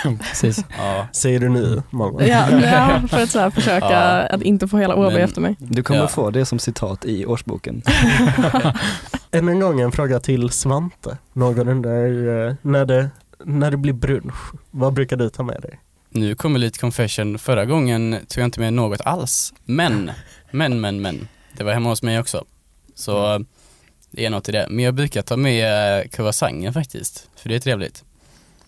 Precis. 0.19 0.65
Ja. 0.77 1.07
Säger 1.11 1.39
du 1.39 1.49
nu, 1.49 1.83
Malva? 1.89 2.27
Ja, 2.27 2.45
ja, 2.51 3.01
för 3.07 3.23
att 3.23 3.29
så 3.29 3.39
här 3.39 3.49
försöka 3.49 3.89
Ja. 3.91 4.21
att 4.35 4.41
inte 4.41 4.67
få 4.67 4.77
hela 4.77 4.95
Men- 4.95 5.15
efter 5.17 5.41
mig. 5.41 5.55
Du 5.59 5.83
kommer 5.83 5.99
Ja. 6.01 6.07
få 6.07 6.29
det 6.29 6.45
som 6.45 6.59
citat 6.59 7.05
i 7.05 7.25
årsboken. 7.25 7.81
Än 9.31 9.47
en 9.49 9.59
gång 9.59 9.81
en 9.81 9.91
fråga 9.91 10.19
till 10.19 10.49
Svante. 10.49 11.17
Någon 11.33 11.67
undrar, 11.69 12.47
eh, 12.47 12.55
när 12.61 12.85
det, 12.85 13.09
när 13.45 13.71
det 13.71 13.77
blir 13.77 13.93
brunch, 13.93 14.53
vad 14.71 14.93
brukar 14.93 15.17
du 15.17 15.29
ta 15.29 15.43
med 15.43 15.61
dig? 15.61 15.79
Nu 16.09 16.35
kommer 16.35 16.59
lite 16.59 16.79
confession. 16.79 17.39
Förra 17.39 17.65
gången 17.65 18.17
tog 18.27 18.41
jag 18.41 18.47
inte 18.47 18.59
med 18.59 18.73
något 18.73 19.01
alls. 19.01 19.53
Men, 19.65 20.11
men, 20.51 20.81
men, 20.81 21.01
men. 21.01 21.27
Det 21.57 21.63
var 21.63 21.73
hemma 21.73 21.89
hos 21.89 22.03
mig 22.03 22.19
också. 22.19 22.45
Så 22.95 23.45
det 24.11 24.25
är 24.25 24.29
något 24.29 24.49
i 24.49 24.51
det. 24.51 24.67
Men 24.69 24.85
jag 24.85 24.93
brukar 24.93 25.21
ta 25.21 25.37
med 25.37 25.99
eh, 25.99 26.07
croissanter 26.07 26.71
faktiskt. 26.71 27.29
För 27.35 27.49
det 27.49 27.55
är 27.55 27.59
trevligt. 27.59 28.03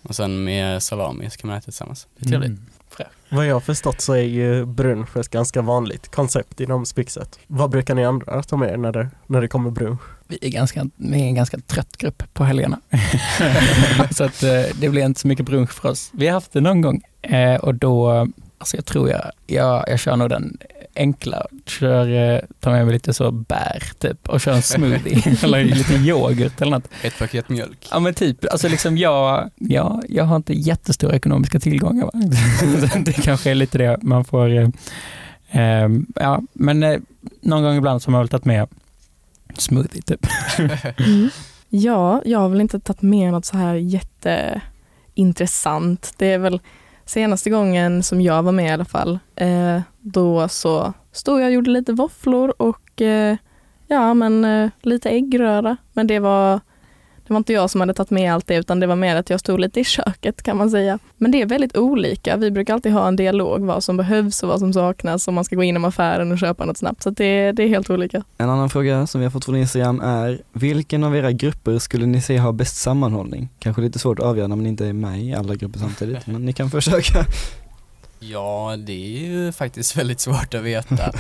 Och 0.01 0.15
sen 0.15 0.43
med 0.43 0.83
salami 0.83 1.29
så 1.29 1.38
kan 1.38 1.47
man 1.47 1.57
äta 1.57 1.63
tillsammans. 1.63 2.07
Det 2.17 2.25
är 2.25 2.29
trevligt. 2.29 2.49
Mm. 2.49 2.65
Vad 3.29 3.47
jag 3.47 3.55
har 3.55 3.60
förstått 3.60 4.01
så 4.01 4.13
är 4.13 4.21
ju 4.21 4.65
brunch 4.65 5.17
ett 5.17 5.29
ganska 5.29 5.62
vanligt 5.62 6.12
koncept 6.12 6.60
inom 6.60 6.86
Spixet. 6.86 7.39
Vad 7.47 7.69
brukar 7.69 7.95
ni 7.95 8.05
andra 8.05 8.43
ta 8.43 8.58
med 8.58 8.69
er 8.69 8.77
när 8.77 8.91
det, 8.91 9.10
när 9.27 9.41
det 9.41 9.47
kommer 9.47 9.71
brunch? 9.71 10.01
Vi 10.27 10.38
är, 10.41 10.49
ganska, 10.49 10.86
vi 10.95 11.21
är 11.21 11.25
en 11.25 11.36
ganska 11.36 11.58
trött 11.58 11.97
grupp 11.97 12.23
på 12.34 12.43
helgerna. 12.43 12.79
så 14.12 14.23
att 14.23 14.43
eh, 14.43 14.62
det 14.79 14.89
blir 14.89 15.05
inte 15.05 15.19
så 15.19 15.27
mycket 15.27 15.45
brunch 15.45 15.71
för 15.71 15.89
oss. 15.89 16.12
Vi 16.13 16.27
har 16.27 16.34
haft 16.34 16.53
det 16.53 16.62
någon 16.62 16.81
gång 16.81 17.01
eh, 17.21 17.55
och 17.55 17.75
då, 17.75 18.27
alltså 18.58 18.77
jag 18.77 18.86
tror 18.86 19.10
jag, 19.10 19.31
jag, 19.47 19.84
jag 19.88 19.99
kör 19.99 20.15
nog 20.15 20.29
den 20.29 20.58
enkla, 20.95 21.45
kör, 21.65 22.34
eh, 22.36 22.39
tar 22.60 22.71
med 22.71 22.86
mig 22.86 22.93
lite 22.93 23.13
så 23.13 23.31
bär 23.31 23.84
typ 23.99 24.29
och 24.29 24.41
kör 24.41 24.53
en 24.53 24.62
smoothie 24.62 25.38
eller 25.43 25.63
lite 25.63 25.93
yoghurt 25.93 26.62
eller 26.62 26.71
något. 26.71 26.88
Ett 27.01 27.19
paket 27.19 27.49
mjölk. 27.49 27.88
Ja 27.91 27.99
men 27.99 28.13
typ, 28.13 28.45
alltså 28.51 28.67
liksom 28.67 28.97
jag, 28.97 29.49
ja, 29.55 30.01
jag 30.10 30.23
har 30.23 30.36
inte 30.36 30.53
jättestora 30.53 31.15
ekonomiska 31.15 31.60
tillgångar. 31.60 32.05
Va? 32.05 32.12
Det 33.05 33.13
kanske 33.13 33.51
är 33.51 33.55
lite 33.55 33.77
det 33.77 33.97
man 34.01 34.25
får, 34.25 34.49
eh, 34.49 34.69
eh, 35.51 35.89
ja 36.15 36.41
men 36.53 36.84
eh, 36.84 36.99
någon 37.41 37.63
gång 37.63 37.75
ibland 37.75 38.01
så 38.01 38.08
har 38.08 38.12
man 38.12 38.21
väl 38.21 38.29
tagit 38.29 38.45
med 38.45 38.67
smoothie 39.58 40.01
typ. 40.01 40.27
Mm. 40.99 41.29
Ja, 41.69 42.21
jag 42.25 42.39
har 42.39 42.49
väl 42.49 42.62
inte 42.62 42.79
tagit 42.79 43.01
med 43.01 43.31
något 43.31 43.45
så 43.45 43.58
här 43.58 43.75
jätteintressant. 43.75 46.13
Det 46.17 46.34
är 46.34 46.38
väl 46.38 46.60
senaste 47.05 47.49
gången 47.49 48.03
som 48.03 48.21
jag 48.21 48.43
var 48.43 48.51
med 48.51 48.65
i 48.65 48.73
alla 48.73 48.85
fall. 48.85 49.19
Eh, 49.35 49.81
då 49.99 50.47
så 50.47 50.93
stod 51.11 51.41
jag 51.41 51.45
och 51.47 51.53
gjorde 51.53 51.69
lite 51.71 51.93
våfflor 51.93 52.53
och 52.61 53.01
eh, 53.01 53.37
ja, 53.87 54.13
men 54.13 54.45
eh, 54.45 54.69
lite 54.81 55.09
äggröra. 55.09 55.77
Men 55.93 56.07
det 56.07 56.19
var, 56.19 56.59
det 57.27 57.33
var 57.33 57.38
inte 57.38 57.53
jag 57.53 57.69
som 57.69 57.81
hade 57.81 57.93
tagit 57.93 58.09
med 58.09 58.33
allt 58.33 58.47
det 58.47 58.55
utan 58.55 58.79
det 58.79 58.88
var 58.88 58.95
mer 58.95 59.15
att 59.15 59.29
jag 59.29 59.39
stod 59.39 59.59
lite 59.59 59.79
i 59.79 59.83
köket 59.83 60.43
kan 60.43 60.57
man 60.57 60.69
säga. 60.69 60.99
Men 61.17 61.31
det 61.31 61.41
är 61.41 61.45
väldigt 61.45 61.77
olika. 61.77 62.38
Vi 62.38 62.51
brukar 62.51 62.73
alltid 62.73 62.91
ha 62.91 63.07
en 63.07 63.15
dialog 63.15 63.61
vad 63.61 63.83
som 63.83 63.97
behövs 63.97 64.43
och 64.43 64.49
vad 64.49 64.59
som 64.59 64.73
saknas 64.73 65.27
om 65.27 65.35
man 65.35 65.43
ska 65.43 65.55
gå 65.55 65.63
in 65.63 65.77
i 65.77 65.85
affären 65.85 66.31
och 66.31 66.39
köpa 66.39 66.65
något 66.65 66.77
snabbt. 66.77 67.03
Så 67.03 67.09
det, 67.09 67.51
det 67.51 67.63
är 67.63 67.67
helt 67.67 67.89
olika. 67.89 68.23
En 68.38 68.49
annan 68.49 68.69
fråga 68.69 69.07
som 69.07 69.21
vi 69.21 69.25
har 69.25 69.31
fått 69.31 69.45
från 69.45 69.55
Instagram 69.55 70.01
är, 70.01 70.41
vilken 70.53 71.03
av 71.03 71.15
era 71.15 71.31
grupper 71.31 71.79
skulle 71.79 72.05
ni 72.05 72.21
se 72.21 72.38
ha 72.38 72.51
bäst 72.51 72.77
sammanhållning? 72.77 73.49
Kanske 73.59 73.81
lite 73.81 73.99
svårt 73.99 74.19
att 74.19 74.25
avgöra 74.25 74.47
när 74.47 74.55
man 74.55 74.67
inte 74.67 74.85
är 74.85 74.93
med 74.93 75.23
i 75.23 75.33
alla 75.33 75.55
grupper 75.55 75.79
samtidigt, 75.79 76.17
men 76.27 76.45
ni 76.45 76.53
kan 76.53 76.69
försöka. 76.69 77.25
Ja, 78.31 78.75
det 78.77 78.93
är 78.93 79.19
ju 79.19 79.51
faktiskt 79.51 79.97
väldigt 79.97 80.19
svårt 80.19 80.53
att 80.53 80.63
veta. 80.63 81.11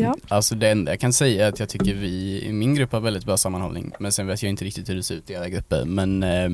Ja. 0.00 0.16
Alltså 0.28 0.54
det 0.54 0.70
enda 0.70 0.92
jag 0.92 1.00
kan 1.00 1.12
säga 1.12 1.46
är 1.46 1.48
att 1.48 1.60
jag 1.60 1.68
tycker 1.68 1.94
vi 1.94 2.42
i 2.44 2.52
min 2.52 2.74
grupp 2.74 2.92
har 2.92 3.00
väldigt 3.00 3.24
bra 3.24 3.36
sammanhållning. 3.36 3.92
Men 3.98 4.12
sen 4.12 4.26
vet 4.26 4.42
jag 4.42 4.50
inte 4.50 4.64
riktigt 4.64 4.88
hur 4.88 4.94
det 4.94 5.02
ser 5.02 5.14
ut 5.14 5.30
i 5.30 5.36
alla 5.36 5.48
grupper. 5.48 5.84
Men 5.84 6.22
eh, 6.22 6.50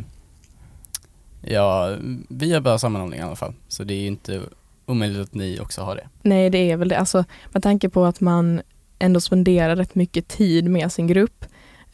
ja, 1.42 1.96
vi 2.28 2.52
har 2.52 2.60
bra 2.60 2.78
sammanhållning 2.78 3.20
i 3.20 3.22
alla 3.22 3.36
fall. 3.36 3.54
Så 3.68 3.84
det 3.84 3.94
är 3.94 4.00
ju 4.00 4.06
inte 4.06 4.42
omöjligt 4.86 5.20
att 5.20 5.34
ni 5.34 5.60
också 5.60 5.82
har 5.82 5.96
det. 5.96 6.08
Nej, 6.22 6.50
det 6.50 6.70
är 6.70 6.76
väl 6.76 6.88
det. 6.88 6.98
Alltså, 6.98 7.24
med 7.52 7.62
tanke 7.62 7.88
på 7.88 8.04
att 8.04 8.20
man 8.20 8.60
ändå 8.98 9.20
spenderar 9.20 9.76
rätt 9.76 9.94
mycket 9.94 10.28
tid 10.28 10.70
med 10.70 10.92
sin 10.92 11.06
grupp 11.06 11.44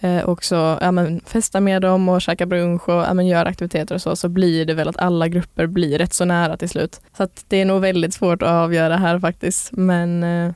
eh, 0.05 0.25
också 0.25 0.79
ja, 0.81 0.93
men, 0.93 1.21
festa 1.27 1.61
med 1.61 1.83
dem 1.83 2.09
och 2.09 2.23
käka 2.23 2.47
brunch 2.47 2.89
och 2.89 3.03
ja, 3.03 3.15
men, 3.15 3.27
göra 3.27 3.49
aktiviteter 3.49 3.95
och 3.95 4.03
så, 4.03 4.17
så 4.17 4.29
blir 4.29 4.65
det 4.65 4.75
väl 4.75 4.89
att 4.89 4.97
alla 4.97 5.29
grupper 5.29 5.67
blir 5.67 5.99
rätt 5.99 6.13
så 6.13 6.25
nära 6.25 6.57
till 6.57 6.69
slut. 6.69 7.01
Så 7.17 7.23
att 7.23 7.45
det 7.49 7.57
är 7.57 7.65
nog 7.65 7.81
väldigt 7.81 8.15
svårt 8.15 8.43
att 8.43 8.49
avgöra 8.49 8.97
här 8.97 9.19
faktiskt, 9.19 9.73
men 9.73 10.23
eh, 10.23 10.53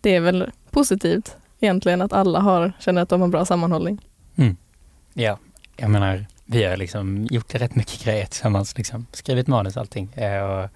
det 0.00 0.14
är 0.14 0.20
väl 0.20 0.50
positivt 0.70 1.36
egentligen 1.60 2.02
att 2.02 2.12
alla 2.12 2.40
har, 2.40 2.72
känner 2.78 3.02
att 3.02 3.08
de 3.08 3.20
har 3.20 3.28
bra 3.28 3.44
sammanhållning. 3.44 3.98
Mm. 4.36 4.56
Ja, 5.14 5.38
jag 5.76 5.90
menar, 5.90 6.26
vi 6.44 6.64
har 6.64 6.76
liksom 6.76 7.26
gjort 7.30 7.54
rätt 7.54 7.74
mycket 7.74 8.04
grejer 8.04 8.26
tillsammans, 8.26 8.78
liksom 8.78 9.06
skrivit 9.12 9.46
manus 9.46 9.76
och 9.76 9.80
allting 9.80 10.12
eh, 10.14 10.42
och 10.42 10.70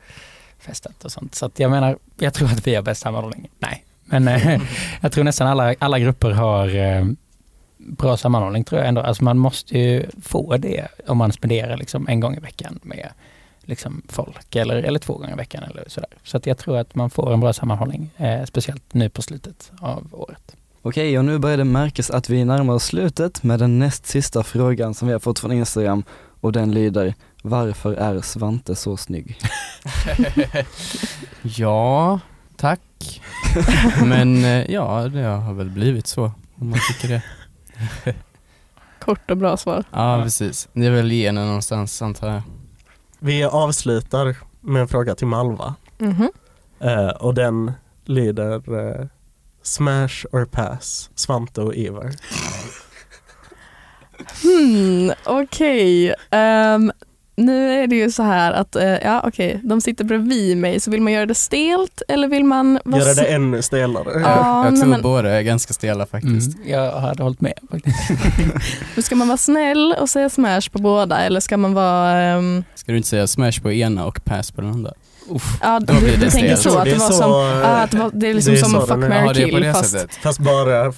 festat 0.58 1.04
och 1.04 1.12
sånt. 1.12 1.34
Så 1.34 1.46
att 1.46 1.58
jag 1.58 1.70
menar, 1.70 1.98
jag 2.18 2.34
tror 2.34 2.48
att 2.48 2.66
vi 2.66 2.74
har 2.74 2.82
bäst 2.82 3.00
sammanhållning. 3.00 3.48
Nej, 3.58 3.84
men 4.04 4.28
eh, 4.28 4.60
jag 5.00 5.12
tror 5.12 5.24
nästan 5.24 5.46
alla, 5.48 5.74
alla 5.78 5.98
grupper 5.98 6.30
har 6.30 6.76
eh, 6.76 7.04
bra 7.88 8.16
sammanhållning 8.16 8.64
tror 8.64 8.80
jag 8.80 8.88
ändå. 8.88 9.00
Alltså 9.00 9.24
man 9.24 9.38
måste 9.38 9.78
ju 9.78 10.06
få 10.22 10.56
det 10.56 10.88
om 11.06 11.18
man 11.18 11.32
spenderar 11.32 11.76
liksom 11.76 12.08
en 12.08 12.20
gång 12.20 12.36
i 12.36 12.40
veckan 12.40 12.80
med 12.82 13.08
liksom 13.68 14.02
folk 14.08 14.56
eller, 14.56 14.76
eller 14.76 14.98
två 14.98 15.12
gånger 15.12 15.32
i 15.32 15.36
veckan 15.36 15.62
eller 15.62 15.84
sådär. 15.86 16.10
Så 16.22 16.36
att 16.36 16.46
jag 16.46 16.58
tror 16.58 16.78
att 16.78 16.94
man 16.94 17.10
får 17.10 17.32
en 17.32 17.40
bra 17.40 17.52
sammanhållning, 17.52 18.10
eh, 18.16 18.44
speciellt 18.44 18.94
nu 18.94 19.08
på 19.08 19.22
slutet 19.22 19.72
av 19.80 20.06
året. 20.12 20.56
Okej, 20.82 21.18
och 21.18 21.24
nu 21.24 21.38
börjar 21.38 21.56
det 21.56 21.64
märkas 21.64 22.10
att 22.10 22.30
vi 22.30 22.44
närmar 22.44 22.74
oss 22.74 22.84
slutet 22.84 23.42
med 23.42 23.58
den 23.58 23.78
näst 23.78 24.06
sista 24.06 24.42
frågan 24.42 24.94
som 24.94 25.08
vi 25.08 25.12
har 25.12 25.20
fått 25.20 25.38
från 25.38 25.52
Instagram 25.52 26.04
och 26.40 26.52
den 26.52 26.72
lyder 26.72 27.14
Varför 27.42 27.94
är 27.94 28.20
Svante 28.20 28.74
så 28.76 28.96
snygg? 28.96 29.38
ja, 31.42 32.20
tack. 32.56 33.20
Men 34.04 34.44
eh, 34.44 34.70
ja, 34.70 35.08
det 35.08 35.22
har 35.22 35.54
väl 35.54 35.70
blivit 35.70 36.06
så, 36.06 36.32
om 36.54 36.70
man 36.70 36.78
tycker 36.88 37.14
det. 37.14 37.22
Kort 39.00 39.30
och 39.30 39.36
bra 39.36 39.56
svar. 39.56 39.84
Ja, 39.92 40.20
precis. 40.24 40.68
Det 40.72 40.86
är 40.86 40.90
väl 40.90 41.10
genen 41.12 41.46
någonstans, 41.46 42.02
antar 42.02 42.28
jag. 42.32 42.42
Vi 43.18 43.44
avslutar 43.44 44.36
med 44.60 44.82
en 44.82 44.88
fråga 44.88 45.14
till 45.14 45.26
Malva 45.26 45.74
Mhm. 45.98 46.30
Eh, 46.80 47.08
och 47.08 47.34
den 47.34 47.72
lyder 48.04 48.78
eh, 49.00 49.06
Smash 49.62 50.26
or 50.32 50.44
pass, 50.44 51.10
Svante 51.14 51.60
och 51.60 51.74
Ivar. 51.74 52.10
Hmm, 54.42 55.12
okej. 55.24 56.14
Ehm, 56.30 56.92
nu 57.38 57.82
är 57.82 57.86
det 57.86 57.96
ju 57.96 58.10
så 58.10 58.22
här 58.22 58.52
att, 58.52 58.76
eh, 58.76 58.84
ja 58.84 59.22
okej, 59.26 59.60
de 59.64 59.80
sitter 59.80 60.04
bredvid 60.04 60.56
mig, 60.56 60.80
så 60.80 60.90
vill 60.90 61.02
man 61.02 61.12
göra 61.12 61.26
det 61.26 61.34
stelt 61.34 62.02
eller 62.08 62.28
vill 62.28 62.44
man 62.44 62.78
Göra 62.84 63.14
det 63.14 63.24
ännu 63.26 63.62
stelare. 63.62 64.20
Ja, 64.24 64.64
jag 64.64 64.76
tror 64.76 64.86
men- 64.88 65.02
båda 65.02 65.30
är 65.30 65.42
ganska 65.42 65.74
stela 65.74 66.06
faktiskt. 66.06 66.56
Mm, 66.56 66.68
jag 66.70 66.92
hade 66.92 67.22
hållit 67.22 67.40
med 67.40 67.58
faktiskt. 67.70 67.96
Nu 68.96 69.02
ska 69.02 69.14
man 69.16 69.28
vara 69.28 69.38
snäll 69.38 69.94
och 70.00 70.08
säga 70.08 70.30
smash 70.30 70.70
på 70.72 70.78
båda 70.78 71.20
eller 71.20 71.40
ska 71.40 71.56
man 71.56 71.74
vara, 71.74 72.20
ehm, 72.20 72.64
Ska 72.74 72.92
du 72.92 72.96
inte 72.98 73.08
säga 73.08 73.26
smash 73.26 73.60
på 73.62 73.72
ena 73.72 74.06
och 74.06 74.24
pass 74.24 74.50
på 74.50 74.60
den 74.60 74.70
andra? 74.70 74.92
Ja 75.62 75.80
Då 75.80 75.92
du, 75.92 76.00
blir 76.00 76.10
du 76.16 76.24
det 76.24 76.30
tänker 76.30 76.56
stelt. 76.56 76.72
så 76.74 76.78
att 76.78 76.84
det 76.84 76.90
är 76.90 76.98
var 76.98 77.06
så, 77.06 77.12
som, 77.12 77.32
eh, 77.32 77.38
ja, 77.38 77.66
att 77.66 77.90
det, 77.90 77.98
var, 77.98 78.10
det 78.14 78.28
är 78.28 78.34
liksom 78.34 78.52
det 78.54 78.60
är 78.60 78.62
som 78.62 78.80
fuck, 78.86 78.88
marry, 78.96 79.14
Ja, 79.26 79.32
det 79.32 79.44
kill 79.44 79.62
det 79.62 79.72
fast 79.72 79.90
sättet. 79.90 80.14
Fast 80.16 80.38
bara 80.38 80.92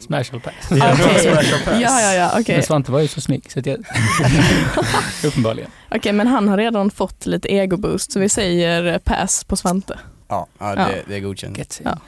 Smash 0.00 0.18
or 0.34 0.38
pass. 0.38 0.54
ja, 0.70 0.92
Okej. 0.92 1.18
smash 1.20 1.54
or 1.54 1.64
pass. 1.64 1.80
Ja, 1.80 2.00
ja, 2.00 2.12
ja, 2.14 2.30
okej. 2.40 2.54
Men 2.56 2.64
Svante 2.64 2.92
var 2.92 3.00
ju 3.00 3.08
så 3.08 3.20
snygg 3.20 3.52
så 3.52 3.58
att 3.58 3.66
jag... 3.66 3.78
Uppenbarligen. 5.24 5.70
Okej, 5.90 6.12
men 6.12 6.26
han 6.26 6.48
har 6.48 6.56
redan 6.56 6.90
fått 6.90 7.26
lite 7.26 7.48
ego-boost 7.48 8.12
så 8.12 8.20
vi 8.20 8.28
säger 8.28 8.92
eh, 8.92 8.98
pass 8.98 9.44
på 9.44 9.56
Svante. 9.56 9.98
Ja, 10.28 10.46
ja, 10.58 10.74
Ja. 10.76 10.86
det, 10.86 11.02
det 11.08 11.16
är 11.16 11.20
godkänt. 11.20 11.80
Ja. 11.84 11.98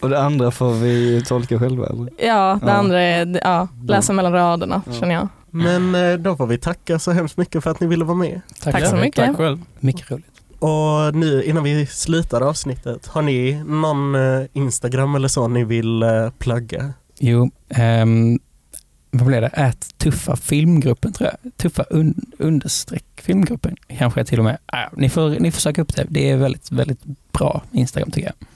Och 0.00 0.10
det 0.10 0.20
andra 0.20 0.50
får 0.50 0.72
vi 0.72 1.24
tolka 1.28 1.58
själva 1.58 1.86
eller? 1.86 2.10
Ja, 2.18 2.58
det 2.62 2.66
Ja. 2.70 2.72
andra 2.72 3.02
är 3.02 3.40
ja, 3.44 3.68
läsa 3.88 4.12
mellan 4.12 4.32
raderna 4.32 4.82
Ja. 4.86 4.92
känner 4.92 5.14
jag. 5.14 5.28
Men 5.50 5.94
eh, 5.94 6.14
då 6.18 6.36
får 6.36 6.46
vi 6.46 6.58
tacka 6.58 6.98
så 6.98 7.12
hemskt 7.12 7.36
mycket 7.36 7.64
för 7.64 7.70
att 7.70 7.80
ni 7.80 7.86
ville 7.86 8.04
vara 8.04 8.16
med. 8.16 8.40
Tack 8.62 8.86
så 8.86 8.96
Ja, 8.96 9.00
mycket. 9.00 9.26
Tack 9.26 9.36
själv. 9.36 9.58
Mycket 9.80 10.10
roligt. 10.10 10.26
Och 10.58 11.14
nu 11.14 11.42
innan 11.44 11.64
vi 11.64 11.86
slutar 11.86 12.40
avsnittet, 12.40 13.06
har 13.06 13.22
ni 13.22 13.62
någon 13.66 14.14
eh, 14.14 14.46
Instagram 14.52 15.14
eller 15.14 15.28
så 15.28 15.48
ni 15.48 15.64
vill 15.64 16.02
eh, 16.02 16.30
plugga? 16.38 16.92
Jo, 17.18 17.50
ehm, 17.68 18.38
vad 19.10 19.26
blev 19.26 19.40
det? 19.40 19.48
Ät 19.48 19.98
tuffa 19.98 20.36
filmgruppen 20.36 21.12
tror 21.12 21.30
jag. 21.42 21.52
Tuffa 21.56 21.84
un, 21.90 22.14
understreck 22.38 23.04
filmgruppen 23.16 23.76
kanske 23.98 24.24
till 24.24 24.38
och 24.38 24.44
med. 24.44 24.58
Ah, 24.66 24.88
ni, 24.96 25.08
får, 25.08 25.30
ni 25.30 25.50
får 25.50 25.60
söka 25.60 25.82
upp 25.82 25.96
det. 25.96 26.06
Det 26.08 26.30
är 26.30 26.36
väldigt, 26.36 26.72
väldigt 26.72 27.00
bra 27.32 27.62
Instagram 27.72 28.10
tycker 28.10 28.32
jag. 28.38 28.48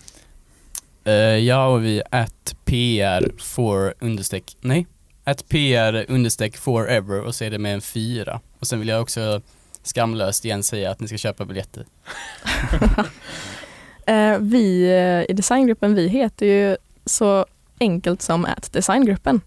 Eh, 1.14 1.38
ja, 1.38 1.66
och 1.66 1.84
vi 1.84 2.02
är 2.10 2.22
at 2.22 2.54
PR 2.64 3.32
for 3.38 3.94
understreck, 4.00 4.56
nej, 4.60 4.86
at 5.24 5.48
PR 5.48 6.04
understreck 6.08 6.56
forever 6.56 7.20
och 7.20 7.34
så 7.34 7.44
är 7.44 7.50
det 7.50 7.58
med 7.58 7.74
en 7.74 7.80
fyra. 7.80 8.40
Och 8.58 8.66
sen 8.66 8.78
vill 8.78 8.88
jag 8.88 9.02
också 9.02 9.40
skamlöst 9.82 10.44
igen 10.44 10.62
säga 10.62 10.90
att 10.90 11.00
ni 11.00 11.08
ska 11.08 11.18
köpa 11.18 11.44
biljetter. 11.44 11.86
Eh, 14.06 14.38
vi 14.38 14.84
eh, 14.84 15.30
i 15.30 15.32
designgruppen, 15.32 15.94
vi 15.94 16.08
heter 16.08 16.46
ju 16.46 16.76
så 17.04 17.46
enkelt 17.80 18.22
som 18.22 18.44
att 18.44 18.72
designgruppen. 18.72 19.40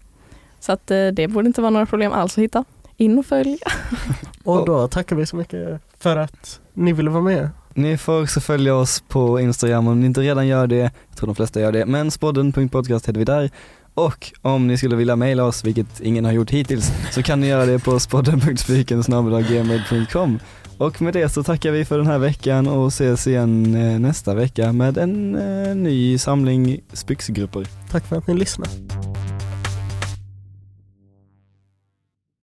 Så 0.60 0.72
att 0.72 0.90
eh, 0.90 1.06
det 1.06 1.28
borde 1.28 1.46
inte 1.46 1.60
vara 1.60 1.70
några 1.70 1.86
problem 1.86 2.12
alls 2.12 2.32
att 2.32 2.44
hitta. 2.44 2.64
In 2.96 3.18
och 3.18 3.26
följ. 3.26 3.58
Och 4.44 4.66
då 4.66 4.88
tackar 4.88 5.16
vi 5.16 5.26
så 5.26 5.36
mycket 5.36 5.80
för 5.98 6.16
att 6.16 6.60
ni 6.72 6.92
ville 6.92 7.10
vara 7.10 7.22
med. 7.22 7.50
Ni 7.74 7.98
får 7.98 8.22
också 8.22 8.40
följa 8.40 8.74
oss 8.74 9.02
på 9.08 9.40
Instagram 9.40 9.86
om 9.86 10.00
ni 10.00 10.06
inte 10.06 10.20
redan 10.20 10.46
gör 10.46 10.66
det. 10.66 10.76
Jag 10.76 11.16
tror 11.16 11.26
de 11.26 11.34
flesta 11.34 11.60
gör 11.60 11.72
det, 11.72 11.86
men 11.86 12.10
spodden.podcast 12.10 13.08
heter 13.08 13.18
vi 13.18 13.24
där. 13.24 13.50
Och 13.96 14.32
om 14.42 14.66
ni 14.66 14.76
skulle 14.76 14.96
vilja 14.96 15.16
mejla 15.16 15.44
oss, 15.44 15.64
vilket 15.64 16.00
ingen 16.00 16.24
har 16.24 16.32
gjort 16.32 16.50
hittills, 16.50 16.92
så 17.12 17.22
kan 17.22 17.40
ni 17.40 17.46
göra 17.46 17.66
det 17.66 17.78
på 17.78 18.00
spodden.spiken.gmail.com 18.00 20.38
Och 20.78 21.02
med 21.02 21.14
det 21.14 21.28
så 21.28 21.42
tackar 21.42 21.70
vi 21.70 21.84
för 21.84 21.98
den 21.98 22.06
här 22.06 22.18
veckan 22.18 22.68
och 22.68 22.88
ses 22.88 23.26
igen 23.26 23.74
eh, 23.74 23.98
nästa 23.98 24.34
vecka 24.34 24.72
med 24.72 24.98
en 24.98 25.36
eh, 25.36 25.74
ny 25.76 26.18
samling 26.18 26.80
Spyxgrupper. 26.92 27.66
Tack 27.90 28.06
för 28.06 28.16
att 28.16 28.26
ni 28.26 28.34
lyssnade. 28.34 28.70